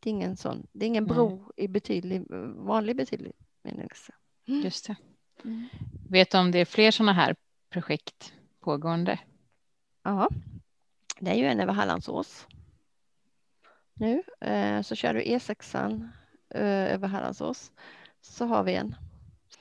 det 0.00 0.10
är 0.10 0.12
ingen 0.12 0.36
sån, 0.36 0.66
det 0.72 0.84
är 0.84 0.86
ingen 0.86 1.06
bro 1.06 1.36
Nej. 1.36 1.64
i 1.64 1.68
betydlig, 1.68 2.26
vanlig 2.56 2.96
betydlig 2.96 3.32
bemyndigelse. 3.62 4.12
Mm. 4.48 4.62
Just 4.62 4.86
det. 4.86 4.96
Mm. 5.44 5.68
Vet 6.08 6.30
du 6.30 6.38
om 6.38 6.50
det 6.50 6.58
är 6.58 6.64
fler 6.64 6.90
sådana 6.90 7.12
här 7.12 7.36
projekt 7.70 8.32
pågående? 8.60 9.18
Ja, 10.02 10.28
det 11.20 11.30
är 11.30 11.34
ju 11.34 11.44
en 11.44 11.60
över 11.60 11.72
Hallandsås. 11.72 12.46
Nu 13.94 14.22
eh, 14.40 14.82
så 14.82 14.94
kör 14.94 15.14
du 15.14 15.22
E6 15.22 16.08
eh, 16.50 16.94
över 16.94 17.08
Hallandsås 17.08 17.72
så 18.20 18.46
har 18.46 18.64
vi 18.64 18.74
en. 18.74 18.94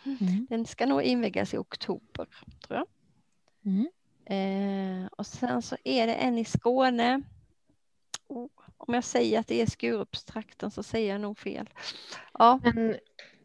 Mm. 0.06 0.48
Den 0.50 0.66
ska 0.66 0.86
nog 0.86 1.02
invigas 1.02 1.54
i 1.54 1.58
oktober 1.58 2.28
tror 2.68 2.80
jag. 2.80 2.88
Mm. 3.66 3.90
Eh, 4.26 5.08
och 5.12 5.28
sen 5.28 5.62
så 5.62 5.78
är 5.84 6.08
det 6.08 6.14
en 6.14 6.38
i 6.38 6.46
Skåne. 6.46 7.22
Oh, 8.28 8.50
om 8.78 8.94
jag 8.94 9.04
säger 9.04 9.40
att 9.40 9.48
det 9.48 9.62
är 9.62 9.66
Skurupstrakten 9.66 10.72
så 10.72 10.84
säger 10.84 11.12
jag 11.12 11.22
nog 11.22 11.38
fel. 11.38 11.70
Ja. 12.34 12.60
Men 12.64 12.96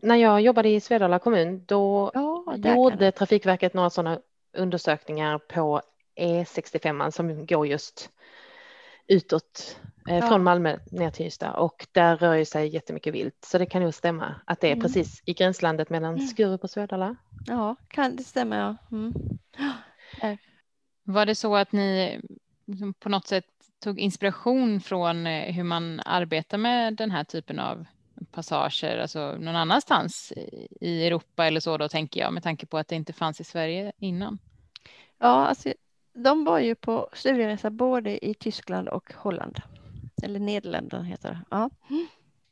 när 0.04 0.16
jag 0.16 0.40
jobbade 0.40 0.68
i 0.68 0.80
Svedala 0.80 1.18
kommun 1.18 1.64
då 1.66 2.10
ja, 2.14 2.56
gjorde 2.56 3.12
Trafikverket 3.12 3.74
några 3.74 3.90
sådana 3.90 4.18
undersökningar 4.56 5.38
på 5.38 5.82
E65 6.20 7.10
som 7.10 7.46
går 7.46 7.66
just 7.66 8.10
utåt 9.06 9.80
eh, 10.08 10.18
ja. 10.18 10.28
från 10.28 10.42
Malmö 10.42 10.78
ner 10.90 11.10
till 11.10 11.26
Ystad 11.26 11.52
och 11.52 11.86
där 11.92 12.16
rör 12.16 12.44
sig 12.44 12.68
jättemycket 12.68 13.14
vilt 13.14 13.44
så 13.44 13.58
det 13.58 13.66
kan 13.66 13.82
nog 13.82 13.94
stämma 13.94 14.34
att 14.44 14.60
det 14.60 14.68
är 14.68 14.72
mm. 14.72 14.82
precis 14.82 15.22
i 15.24 15.32
gränslandet 15.32 15.90
mellan 15.90 16.14
mm. 16.14 16.26
Skurup 16.26 16.64
och 16.64 16.70
Svedala. 16.70 17.16
Ja, 17.46 17.76
kan 17.88 18.16
det 18.16 18.24
stämma 18.24 18.56
ja. 18.56 18.76
Mm. 18.92 19.12
Var 21.04 21.26
det 21.26 21.34
så 21.34 21.56
att 21.56 21.72
ni 21.72 22.20
liksom 22.66 22.94
på 22.94 23.08
något 23.08 23.26
sätt 23.26 23.44
tog 23.84 24.00
inspiration 24.00 24.80
från 24.80 25.26
eh, 25.26 25.54
hur 25.54 25.64
man 25.64 26.00
arbetar 26.00 26.58
med 26.58 26.94
den 26.94 27.10
här 27.10 27.24
typen 27.24 27.58
av 27.58 27.86
passager, 28.30 28.98
alltså 28.98 29.36
någon 29.40 29.56
annanstans 29.56 30.32
i 30.80 31.06
Europa 31.06 31.46
eller 31.46 31.60
så 31.60 31.76
då 31.76 31.88
tänker 31.88 32.20
jag 32.20 32.32
med 32.32 32.42
tanke 32.42 32.66
på 32.66 32.78
att 32.78 32.88
det 32.88 32.96
inte 32.96 33.12
fanns 33.12 33.40
i 33.40 33.44
Sverige 33.44 33.92
innan. 33.98 34.38
Ja, 35.18 35.46
alltså, 35.46 35.72
de 36.14 36.44
var 36.44 36.58
ju 36.58 36.74
på 36.74 37.08
studieresa 37.12 37.70
både 37.70 38.26
i 38.26 38.34
Tyskland 38.34 38.88
och 38.88 39.12
Holland. 39.14 39.60
Eller 40.22 40.40
Nederländerna 40.40 41.04
heter 41.04 41.28
det. 41.28 41.40
Ja. 41.50 41.70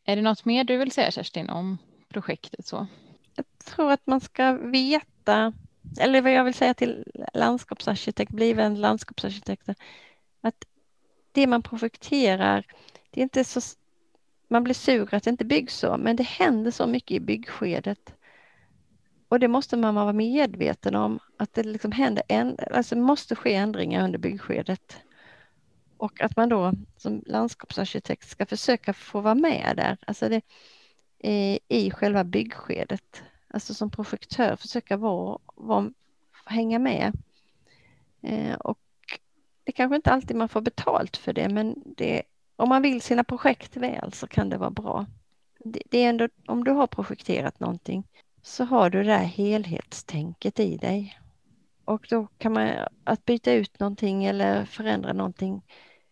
Är 0.05 0.17
det 0.17 0.23
något 0.23 0.45
mer 0.45 0.65
du 0.65 0.77
vill 0.77 0.93
säga 0.93 1.11
Kerstin 1.11 1.51
om 1.51 1.79
projektet 2.09 2.67
så? 2.67 2.87
Jag 3.35 3.45
tror 3.65 3.93
att 3.93 4.07
man 4.07 4.21
ska 4.21 4.53
veta, 4.53 5.53
eller 6.01 6.23
vad 6.23 6.33
jag 6.33 6.45
vill 6.45 6.55
säga 6.55 6.75
till 6.75 7.05
landskapsarkitekt, 7.35 8.33
blivande 8.33 8.81
landskapsarkitekter, 8.81 9.75
att 10.41 10.65
det 11.33 11.47
man 11.47 11.63
projekterar, 11.63 12.65
det 13.11 13.21
är 13.21 13.23
inte 13.23 13.45
så 13.45 13.61
man 14.53 14.65
blir 14.65 14.75
sur 14.75 15.15
att 15.15 15.25
det 15.25 15.31
inte 15.31 15.45
byggs 15.45 15.75
så, 15.79 15.97
men 15.97 16.17
det 16.17 16.23
händer 16.23 16.71
så 16.71 16.87
mycket 16.87 17.11
i 17.11 17.21
byggskedet. 17.21 18.15
Och 19.29 19.41
det 19.41 19.49
måste 19.49 19.77
man 19.77 19.95
vara 19.95 20.13
medveten 20.13 20.95
om, 20.95 21.19
att 21.37 21.55
det 21.55 21.63
liksom 21.63 21.93
händer 21.93 22.25
en, 22.29 22.59
alltså 22.71 22.97
måste 22.97 23.37
ske 23.37 23.55
ändringar 23.55 24.05
under 24.05 24.19
byggskedet. 24.19 24.97
Och 25.97 26.21
att 26.21 26.37
man 26.37 26.49
då 26.49 26.73
som 26.97 27.23
landskapsarkitekt 27.27 28.29
ska 28.29 28.47
försöka 28.47 28.93
få 28.93 29.21
vara 29.21 29.35
med 29.35 29.73
där, 29.77 29.97
alltså 30.07 30.29
det, 30.29 30.43
i, 31.19 31.59
i 31.69 31.91
själva 31.91 32.25
byggskedet. 32.25 33.23
Alltså 33.49 33.75
som 33.75 33.91
projektör 33.91 34.57
försöka 34.57 34.97
vara, 34.97 35.39
vara, 35.55 35.91
hänga 36.45 36.79
med. 36.79 37.13
Eh, 38.23 38.55
och 38.55 38.79
det 39.65 39.73
kanske 39.73 39.97
inte 39.97 40.11
alltid 40.11 40.37
man 40.37 40.49
får 40.49 40.61
betalt 40.61 41.17
för 41.17 41.33
det, 41.33 41.49
men 41.49 41.83
det 41.97 42.23
om 42.57 42.69
man 42.69 42.83
vill 42.83 43.03
sina 43.03 43.25
projekt 43.25 43.77
väl 43.77 44.13
så 44.13 44.27
kan 44.27 44.51
det 44.51 44.57
vara 44.57 44.71
bra. 44.71 45.07
Det, 45.65 45.83
det 45.91 46.05
är 46.05 46.09
ändå, 46.09 46.29
om 46.47 46.65
du 46.65 46.71
har 46.71 46.87
projekterat 46.87 47.61
någonting 47.61 48.05
så 48.43 48.65
har 48.65 48.91
du 48.91 49.03
det 49.03 49.13
här 49.15 49.25
helhetstänket 49.25 50.61
i 50.61 50.77
dig. 50.77 51.19
Och 51.85 52.07
då 52.11 52.27
kan 52.39 52.53
man, 52.53 52.71
att 53.05 53.25
byta 53.25 53.53
ut 53.53 53.81
någonting 53.81 54.25
eller 54.25 54.65
förändra 54.65 55.13
någonting, 55.13 55.63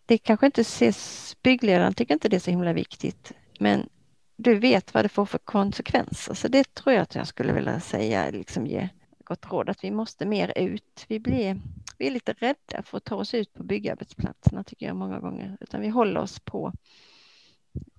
det 0.06 0.18
kanske 0.18 0.46
inte 0.46 0.60
ses, 0.60 1.36
byggledaren 1.42 1.94
tycker 1.94 2.14
inte 2.14 2.28
det 2.28 2.36
är 2.36 2.40
så 2.40 2.50
himla 2.50 2.72
viktigt, 2.72 3.32
men 3.58 3.88
du 4.36 4.58
vet 4.58 4.94
vad 4.94 5.04
det 5.04 5.08
får 5.08 5.26
för 5.26 5.38
konsekvenser. 5.38 6.34
Så 6.34 6.48
det 6.48 6.74
tror 6.74 6.94
jag 6.94 7.02
att 7.02 7.14
jag 7.14 7.26
skulle 7.26 7.52
vilja 7.52 7.80
säga, 7.80 8.30
liksom 8.30 8.66
ge 8.66 8.88
gott 9.24 9.52
råd, 9.52 9.68
att 9.68 9.84
vi 9.84 9.90
måste 9.90 10.26
mer 10.26 10.52
ut. 10.56 11.04
Vi 11.08 11.20
blir 11.20 11.60
vi 12.00 12.06
är 12.06 12.10
lite 12.10 12.32
rädda 12.32 12.82
för 12.82 12.96
att 12.96 13.04
ta 13.04 13.14
oss 13.14 13.34
ut 13.34 13.52
på 13.52 13.62
byggarbetsplatserna 13.62 14.64
tycker 14.64 14.86
jag 14.86 14.96
många 14.96 15.20
gånger, 15.20 15.56
utan 15.60 15.80
vi 15.80 15.88
håller 15.88 16.20
oss 16.20 16.40
på, 16.40 16.72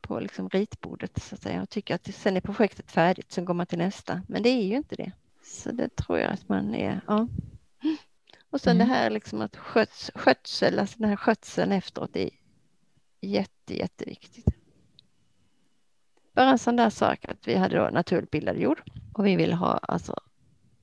på 0.01 0.19
liksom 0.19 0.49
ritbordet 0.49 1.23
så 1.23 1.35
att 1.35 1.41
säga 1.41 1.61
och 1.61 1.69
tycker 1.69 1.95
att 1.95 2.15
sen 2.15 2.37
är 2.37 2.41
projektet 2.41 2.91
färdigt, 2.91 3.31
så 3.31 3.41
går 3.41 3.53
man 3.53 3.65
till 3.65 3.77
nästa. 3.77 4.21
Men 4.27 4.43
det 4.43 4.49
är 4.49 4.63
ju 4.63 4.75
inte 4.75 4.95
det. 4.95 5.11
Så 5.43 5.71
det 5.71 5.95
tror 5.95 6.19
jag 6.19 6.31
att 6.31 6.49
man 6.49 6.75
är, 6.75 7.01
ja. 7.07 7.27
Och 8.49 8.61
sen 8.61 8.75
mm. 8.75 8.87
det 8.87 8.93
här 8.93 9.09
liksom 9.09 9.41
att 9.41 9.57
sköts, 9.57 10.11
skötsel, 10.15 10.79
alltså 10.79 10.99
den 10.99 11.09
här 11.09 11.15
skötseln 11.15 11.71
efteråt 11.71 12.15
är 12.15 12.29
jätte, 13.21 13.77
jätteviktigt. 13.77 14.45
Bara 16.33 16.49
en 16.49 16.59
sån 16.59 16.75
där 16.75 16.89
sak 16.89 17.25
att 17.25 17.47
vi 17.47 17.55
hade 17.55 17.77
då 17.77 17.89
naturligt 17.89 18.31
bildad 18.31 18.57
jord 18.57 18.81
och 19.13 19.25
vi 19.25 19.35
vill 19.35 19.53
ha 19.53 19.77
alltså 19.77 20.15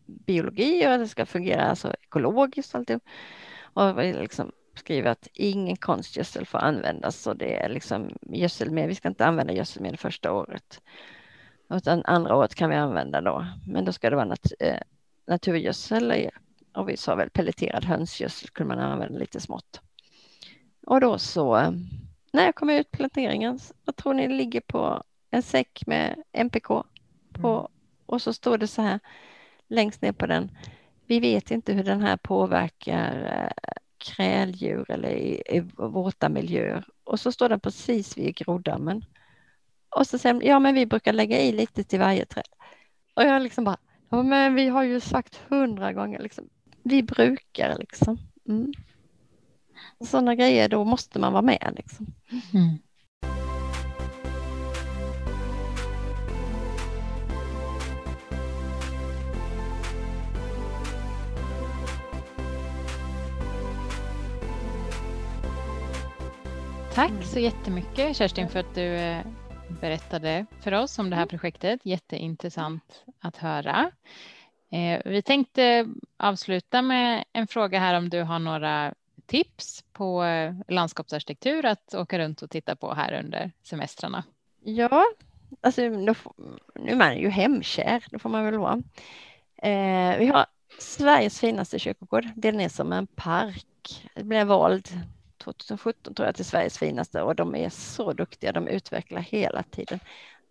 biologi 0.09 0.87
och 0.87 0.99
det 0.99 1.09
ska 1.09 1.27
fungera 1.27 1.63
alltså 1.63 1.95
ekologiskt. 2.03 2.75
Alltid. 2.75 3.01
Och 3.61 3.97
liksom 3.97 4.53
skriver 4.75 5.11
att 5.11 5.29
ingen 5.35 5.77
konstgödsel 5.77 6.47
får 6.47 6.59
användas 6.59 7.27
och 7.27 7.37
det 7.37 7.57
är 7.57 7.69
liksom 7.69 8.11
gödselmedel. 8.21 8.89
Vi 8.89 8.95
ska 8.95 9.09
inte 9.09 9.27
använda 9.27 9.53
gödselmedel 9.53 9.99
första 9.99 10.33
året. 10.33 10.81
Utan 11.71 12.03
andra 12.05 12.37
året 12.37 12.55
kan 12.55 12.71
vi 12.71 12.77
använda 12.77 13.21
då. 13.21 13.47
Men 13.67 13.85
då 13.85 13.93
ska 13.93 14.11
det 14.11 14.17
vara 14.17 14.27
nat 14.27 14.53
eh, 14.59 14.81
naturgödsel 15.27 16.31
och 16.75 16.89
vi 16.89 16.97
sa 16.97 17.15
väl 17.15 17.31
pelleterad 17.31 17.85
hönsgödsel 17.85 18.49
kunde 18.49 18.75
man 18.75 18.85
använda 18.85 19.19
lite 19.19 19.41
smått. 19.41 19.81
Och 20.87 21.01
då 21.01 21.19
så 21.19 21.75
när 22.33 22.45
jag 22.45 22.55
kom 22.55 22.71
ut 22.71 22.91
planteringen, 22.91 23.59
jag 23.85 23.97
tror 23.97 24.15
ni 24.15 24.29
ligger 24.29 24.61
på 24.61 25.03
en 25.31 25.43
säck 25.43 25.83
med 25.87 26.23
MPK 26.33 26.69
på, 27.33 27.49
mm. 27.49 27.67
och 28.07 28.23
så 28.23 28.33
står 28.33 28.59
det 28.59 28.67
så 28.67 28.83
här 28.83 29.01
längst 29.69 30.03
ner 30.03 30.13
på 30.13 30.27
den. 30.27 30.51
Vi 31.07 31.21
vet 31.21 31.51
inte 31.51 31.73
hur 31.73 31.85
den 31.85 32.01
här 32.01 32.17
påverkar 32.17 33.33
eh, 33.35 33.73
kräldjur 33.99 34.91
eller 34.91 35.11
i, 35.11 35.43
i 35.49 35.61
våta 35.77 36.29
miljöer. 36.29 36.85
Och 37.05 37.21
så 37.21 37.33
står 37.33 37.49
den 37.49 37.61
precis 37.61 38.19
vid 38.19 38.37
groddammen. 38.37 39.05
Och 39.97 40.07
så 40.07 40.19
säger 40.19 40.43
ja 40.43 40.59
men 40.59 40.75
vi 40.75 40.87
brukar 40.87 41.13
lägga 41.13 41.41
i 41.41 41.53
lite 41.53 41.85
till 41.85 41.99
varje 41.99 42.25
träd. 42.25 42.45
Och 43.15 43.23
jag 43.23 43.43
liksom 43.43 43.65
bara, 43.65 43.77
ja 44.09 44.23
men 44.23 44.55
vi 44.55 44.69
har 44.69 44.83
ju 44.83 45.01
sagt 45.01 45.41
hundra 45.49 45.93
gånger 45.93 46.19
liksom, 46.19 46.49
vi 46.83 47.03
brukar 47.03 47.77
liksom. 47.79 48.19
Mm. 48.49 48.73
Sådana 50.01 50.35
grejer, 50.35 50.69
då 50.69 50.85
måste 50.85 51.19
man 51.19 51.33
vara 51.33 51.43
med 51.43 51.73
liksom. 51.77 52.07
Mm. 52.55 52.79
Tack 66.99 67.25
så 67.25 67.39
jättemycket 67.39 68.17
Kerstin 68.17 68.49
för 68.49 68.61
att 68.61 68.75
du 68.75 68.83
eh, 68.83 69.27
berättade 69.81 70.47
för 70.61 70.75
oss 70.75 70.99
om 70.99 71.11
det 71.11 71.17
här 71.17 71.23
mm. 71.23 71.29
projektet. 71.29 71.81
Jätteintressant 71.83 73.05
att 73.21 73.37
höra. 73.37 73.91
Eh, 74.71 75.01
vi 75.05 75.23
tänkte 75.23 75.87
avsluta 76.17 76.83
med 76.83 77.25
en 77.33 77.47
fråga 77.47 77.79
här 77.79 77.95
om 77.95 78.09
du 78.09 78.23
har 78.23 78.39
några 78.39 78.95
tips 79.27 79.85
på 79.93 80.25
eh, 80.25 80.55
landskapsarkitektur 80.69 81.65
att 81.65 81.95
åka 81.95 82.19
runt 82.19 82.43
och 82.43 82.51
titta 82.51 82.77
på 82.77 82.95
här 82.95 83.13
under 83.25 83.53
semestrarna? 83.63 84.25
Ja, 84.65 85.05
alltså 85.61 85.83
nu 85.83 86.15
är 86.75 86.97
man 86.97 87.19
ju 87.19 87.29
hemkär, 87.29 88.05
det 88.11 88.19
får 88.19 88.29
man 88.29 88.45
väl 88.45 88.59
vara. 88.59 88.83
Eh, 89.57 90.19
vi 90.19 90.27
har 90.27 90.47
Sveriges 90.79 91.41
finaste 91.41 91.79
kyrkogård. 91.79 92.29
Den 92.35 92.61
är 92.61 92.69
som 92.69 92.93
en 92.93 93.07
park. 93.07 94.09
Det 94.15 94.25
blev 94.25 94.47
vald 94.47 94.89
2017 95.53 96.15
tror 96.15 96.27
jag 96.27 96.35
till 96.35 96.45
Sveriges 96.45 96.79
finaste 96.79 97.23
och 97.23 97.35
de 97.35 97.55
är 97.55 97.69
så 97.69 98.13
duktiga. 98.13 98.53
De 98.53 98.69
utvecklar 98.69 99.21
hela 99.21 99.63
tiden. 99.63 100.01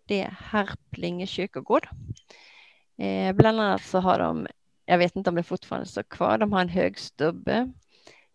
Det 0.06 0.22
är 0.22 0.36
Harplinge 0.40 1.26
kyrkogård. 1.26 1.88
Eh, 2.98 3.32
bland 3.32 3.60
annat 3.60 3.82
så 3.82 3.98
har 3.98 4.18
de, 4.18 4.46
jag 4.86 4.98
vet 4.98 5.16
inte 5.16 5.30
om 5.30 5.36
det 5.36 5.42
fortfarande 5.42 5.88
står 5.88 6.02
kvar, 6.02 6.38
de 6.38 6.52
har 6.52 6.60
en 6.60 6.68
hög 6.68 6.98
stubbe 6.98 7.72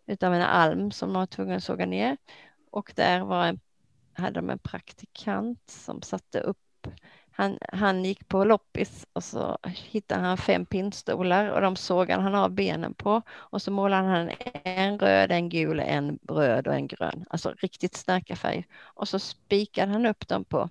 utav 0.06 0.34
en 0.34 0.42
alm 0.42 0.92
som 0.92 1.14
de 1.14 1.20
var 1.20 1.26
tvungna 1.26 1.56
att 1.56 1.64
såga 1.64 1.86
ner 1.86 2.18
och 2.72 2.94
där 2.96 3.20
var 3.20 3.46
en, 3.46 3.60
hade 4.14 4.42
de 4.42 4.50
en 4.50 4.60
praktikant 4.60 5.70
som 5.70 6.02
satte 6.02 6.40
upp 6.40 6.88
han, 7.36 7.58
han 7.74 8.06
gick 8.06 8.28
på 8.28 8.44
loppis 8.44 9.08
och 9.14 9.24
så 9.24 9.58
hittade 9.64 10.22
han 10.22 10.38
fem 10.38 10.66
pinnstolar 10.66 11.48
och 11.48 11.62
de 11.62 11.76
sågade 11.76 12.22
han 12.24 12.36
av 12.36 12.52
benen 12.52 12.94
på 12.94 13.22
och 13.32 13.62
så 13.62 13.72
målade 13.72 14.08
han 14.08 14.32
en 14.64 15.00
röd, 15.00 15.32
en 15.32 15.50
gul, 15.50 15.80
en 15.80 16.20
röd 16.30 16.68
och 16.68 16.74
en 16.74 16.88
grön. 16.88 17.26
Alltså 17.30 17.54
riktigt 17.58 17.96
starka 17.96 18.36
färger. 18.36 18.66
Och 18.84 19.08
så 19.08 19.20
spikade 19.20 19.92
han 19.92 20.06
upp 20.06 20.28
dem 20.28 20.46
på, 20.46 20.70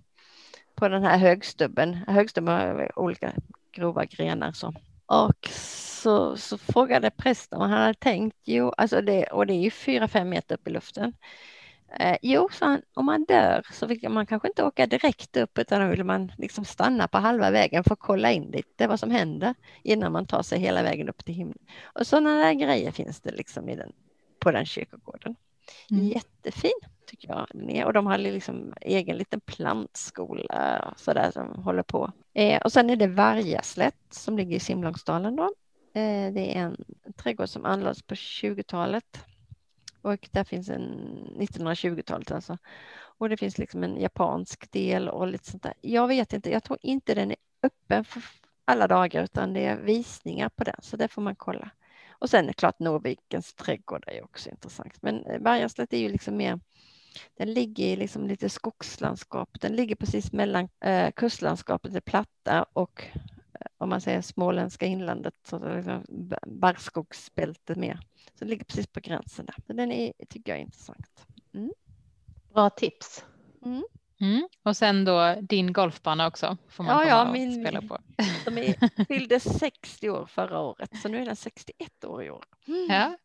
på 0.74 0.88
den 0.88 1.02
här 1.04 1.18
högstubben. 1.18 1.94
Högstubben 1.94 2.54
har 2.54 2.98
olika 2.98 3.32
grova 3.72 4.04
grenar 4.04 4.52
så. 4.52 4.74
Och 5.06 5.48
så, 6.02 6.36
så 6.36 6.58
frågade 6.58 7.10
prästen 7.10 7.58
vad 7.58 7.68
han 7.68 7.80
hade 7.80 7.94
tänkt. 7.94 8.36
Jo, 8.44 8.72
alltså 8.76 9.00
det, 9.00 9.24
och 9.24 9.46
det 9.46 9.52
är 9.54 9.60
ju 9.62 9.70
fyra, 9.70 10.08
fem 10.08 10.28
meter 10.28 10.54
upp 10.54 10.68
i 10.68 10.70
luften. 10.70 11.12
Eh, 12.00 12.16
jo, 12.22 12.48
sa 12.52 12.66
han, 12.66 12.82
om 12.94 13.06
man 13.06 13.24
dör 13.24 13.66
så 13.72 13.86
vill 13.86 14.08
man 14.08 14.26
kanske 14.26 14.48
inte 14.48 14.64
åka 14.64 14.86
direkt 14.86 15.36
upp 15.36 15.58
utan 15.58 15.80
då 15.80 15.88
vill 15.88 16.04
man 16.04 16.32
liksom 16.38 16.64
stanna 16.64 17.08
på 17.08 17.18
halva 17.18 17.50
vägen 17.50 17.84
för 17.84 17.92
att 17.92 17.98
kolla 17.98 18.32
in 18.32 18.50
lite 18.50 18.86
vad 18.86 19.00
som 19.00 19.10
händer 19.10 19.54
innan 19.82 20.12
man 20.12 20.26
tar 20.26 20.42
sig 20.42 20.58
hela 20.58 20.82
vägen 20.82 21.08
upp 21.08 21.24
till 21.24 21.34
himlen. 21.34 21.58
Och 21.82 22.06
sådana 22.06 22.34
där 22.34 22.52
grejer 22.52 22.90
finns 22.90 23.20
det 23.20 23.30
liksom 23.30 23.68
i 23.68 23.76
den, 23.76 23.92
på 24.38 24.50
den 24.50 24.66
kyrkogården. 24.66 25.36
Mm. 25.90 26.08
Jättefin 26.08 26.80
tycker 27.06 27.28
jag. 27.28 27.86
Och 27.86 27.92
de 27.92 28.06
har 28.06 28.18
liksom 28.18 28.74
egen 28.80 29.16
liten 29.16 29.40
plantskola 29.40 30.94
så 30.96 31.12
där 31.12 31.30
som 31.30 31.62
håller 31.62 31.82
på. 31.82 32.12
Eh, 32.34 32.62
och 32.62 32.72
sen 32.72 32.90
är 32.90 32.96
det 32.96 33.06
Vargaslätt 33.06 33.94
som 34.10 34.36
ligger 34.36 34.56
i 34.56 34.60
Simlångsdalen 34.60 35.36
då. 35.36 35.44
Eh, 35.94 36.32
det 36.32 36.56
är 36.56 36.60
en 36.60 36.84
trädgård 37.16 37.48
som 37.48 37.64
anlades 37.64 38.02
på 38.02 38.14
20-talet 38.14 39.24
och 40.02 40.28
där 40.32 40.44
finns 40.44 40.68
en 40.68 41.16
1920-talet 41.38 42.30
alltså. 42.30 42.58
Och 42.94 43.28
det 43.28 43.36
finns 43.36 43.58
liksom 43.58 43.84
en 43.84 44.00
japansk 44.00 44.72
del 44.72 45.08
och 45.08 45.26
lite 45.26 45.50
sånt 45.50 45.62
där. 45.62 45.74
Jag 45.80 46.08
vet 46.08 46.32
inte, 46.32 46.50
jag 46.50 46.64
tror 46.64 46.78
inte 46.82 47.14
den 47.14 47.30
är 47.30 47.36
öppen 47.62 48.04
för 48.04 48.22
alla 48.64 48.88
dagar 48.88 49.24
utan 49.24 49.52
det 49.52 49.64
är 49.64 49.76
visningar 49.76 50.48
på 50.48 50.64
den 50.64 50.76
så 50.82 50.96
det 50.96 51.08
får 51.08 51.22
man 51.22 51.36
kolla. 51.36 51.70
Och 52.10 52.30
sen 52.30 52.44
är 52.44 52.48
det 52.48 52.54
klart 52.54 52.78
Norvikens 52.78 53.54
trädgård 53.54 54.04
är 54.06 54.24
också 54.24 54.50
intressant. 54.50 55.02
Men 55.02 55.26
eh, 55.26 55.38
Bergaslätt 55.38 55.92
är 55.92 55.98
ju 55.98 56.08
liksom 56.08 56.36
mer 56.36 56.60
den 57.34 57.52
ligger 57.54 57.86
i 57.86 57.96
liksom 57.96 58.26
lite 58.26 58.48
skogslandskap. 58.48 59.60
Den 59.60 59.76
ligger 59.76 59.94
precis 59.94 60.32
mellan 60.32 60.68
eh, 60.80 61.10
kustlandskapet, 61.10 61.92
det 61.92 62.00
platta 62.00 62.66
och 62.72 63.04
om 63.78 63.88
man 63.88 64.00
säger 64.00 64.22
småländska 64.22 64.86
inlandet, 64.86 65.34
så 65.44 65.74
liksom 65.74 66.04
barrskogsbältet 66.46 67.76
mer. 67.76 68.00
Så 68.38 68.44
det 68.44 68.50
ligger 68.50 68.64
precis 68.64 68.86
på 68.86 69.00
gränsen 69.00 69.46
där. 69.46 69.54
Så 69.66 69.72
den 69.72 69.92
är, 69.92 70.12
tycker 70.28 70.52
jag 70.52 70.58
är 70.58 70.62
intressant. 70.62 71.26
Mm. 71.54 71.72
Bra 72.54 72.70
tips. 72.70 73.24
Mm. 73.64 73.84
Mm. 74.20 74.48
Och 74.62 74.76
sen 74.76 75.04
då 75.04 75.36
din 75.40 75.72
golfbana 75.72 76.26
också 76.26 76.56
får 76.68 76.84
man 76.84 76.98
ja, 76.98 77.08
ja, 77.08 77.26
och 77.26 77.32
min, 77.32 77.64
spela 77.64 77.82
på. 77.82 77.98
De 78.44 78.58
är, 78.58 79.04
fyllde 79.04 79.40
60 79.40 80.10
år 80.10 80.26
förra 80.26 80.60
året 80.60 80.90
så 81.02 81.08
nu 81.08 81.22
är 81.22 81.26
den 81.26 81.36
61 81.36 82.04
år 82.04 82.24
i 82.24 82.30
år. 82.30 82.44
Ja. 82.88 83.16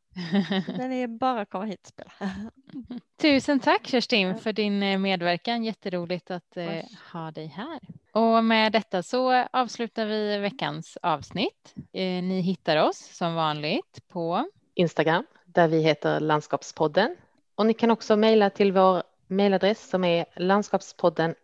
Den 0.67 0.91
är 0.91 1.07
bara 1.07 1.41
att 1.41 1.49
komma 1.49 1.65
hit 1.65 1.81
och 1.81 1.87
spela. 1.87 2.11
Tusen 3.21 3.59
tack 3.59 3.87
Kerstin 3.87 4.37
för 4.37 4.53
din 4.53 4.83
eh, 4.83 4.99
medverkan. 4.99 5.63
Jätteroligt 5.63 6.31
att 6.31 6.57
eh, 6.57 6.83
ha 7.13 7.31
dig 7.31 7.47
här. 7.47 7.79
Och 8.11 8.43
med 8.43 8.71
detta 8.71 9.03
så 9.03 9.45
avslutar 9.51 10.05
vi 10.05 10.37
veckans 10.37 10.97
avsnitt. 11.01 11.75
Eh, 11.93 12.23
ni 12.23 12.41
hittar 12.41 12.77
oss 12.77 12.97
som 12.97 13.35
vanligt 13.35 14.07
på 14.07 14.49
Instagram 14.73 15.25
där 15.45 15.67
vi 15.67 15.81
heter 15.81 16.19
Landskapspodden 16.19 17.15
och 17.55 17.65
ni 17.65 17.73
kan 17.73 17.91
också 17.91 18.17
mejla 18.17 18.49
till 18.49 18.71
vår 18.71 19.03
mejladress 19.27 19.89
som 19.89 20.03
är 20.03 20.25
landskapspodden 20.35 21.35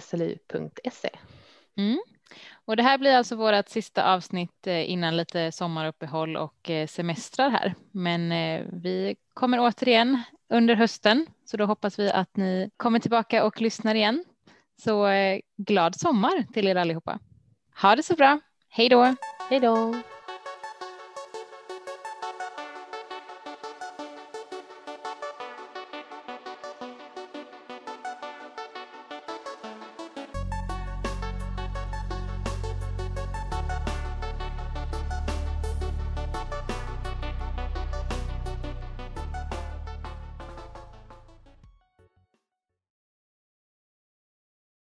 slu.se. 0.00 1.10
Mm. 1.76 2.00
Och 2.64 2.76
det 2.76 2.82
här 2.82 2.98
blir 2.98 3.14
alltså 3.16 3.36
vårt 3.36 3.68
sista 3.68 4.12
avsnitt 4.12 4.66
eh, 4.66 4.90
innan 4.90 5.16
lite 5.16 5.52
sommaruppehåll 5.52 6.36
och 6.36 6.70
eh, 6.70 6.86
semestrar 6.86 7.50
här. 7.50 7.74
Men 7.90 8.32
eh, 8.32 8.66
vi 8.72 9.16
kommer 9.34 9.58
återigen 9.60 10.22
under 10.48 10.74
hösten, 10.74 11.26
så 11.44 11.56
då 11.56 11.64
hoppas 11.64 11.98
vi 11.98 12.10
att 12.10 12.36
ni 12.36 12.70
kommer 12.76 12.98
tillbaka 12.98 13.44
och 13.44 13.60
lyssnar 13.60 13.94
igen. 13.94 14.24
Så 14.84 15.08
glad 15.56 16.00
sommar 16.00 16.52
till 16.52 16.68
er 16.68 16.76
allihopa. 16.76 17.18
Ha 17.82 17.96
det 17.96 18.02
så 18.02 18.14
bra. 18.14 18.40
Hej 18.68 18.88
då! 18.88 19.14
Hej 19.50 19.60
då! 19.60 19.94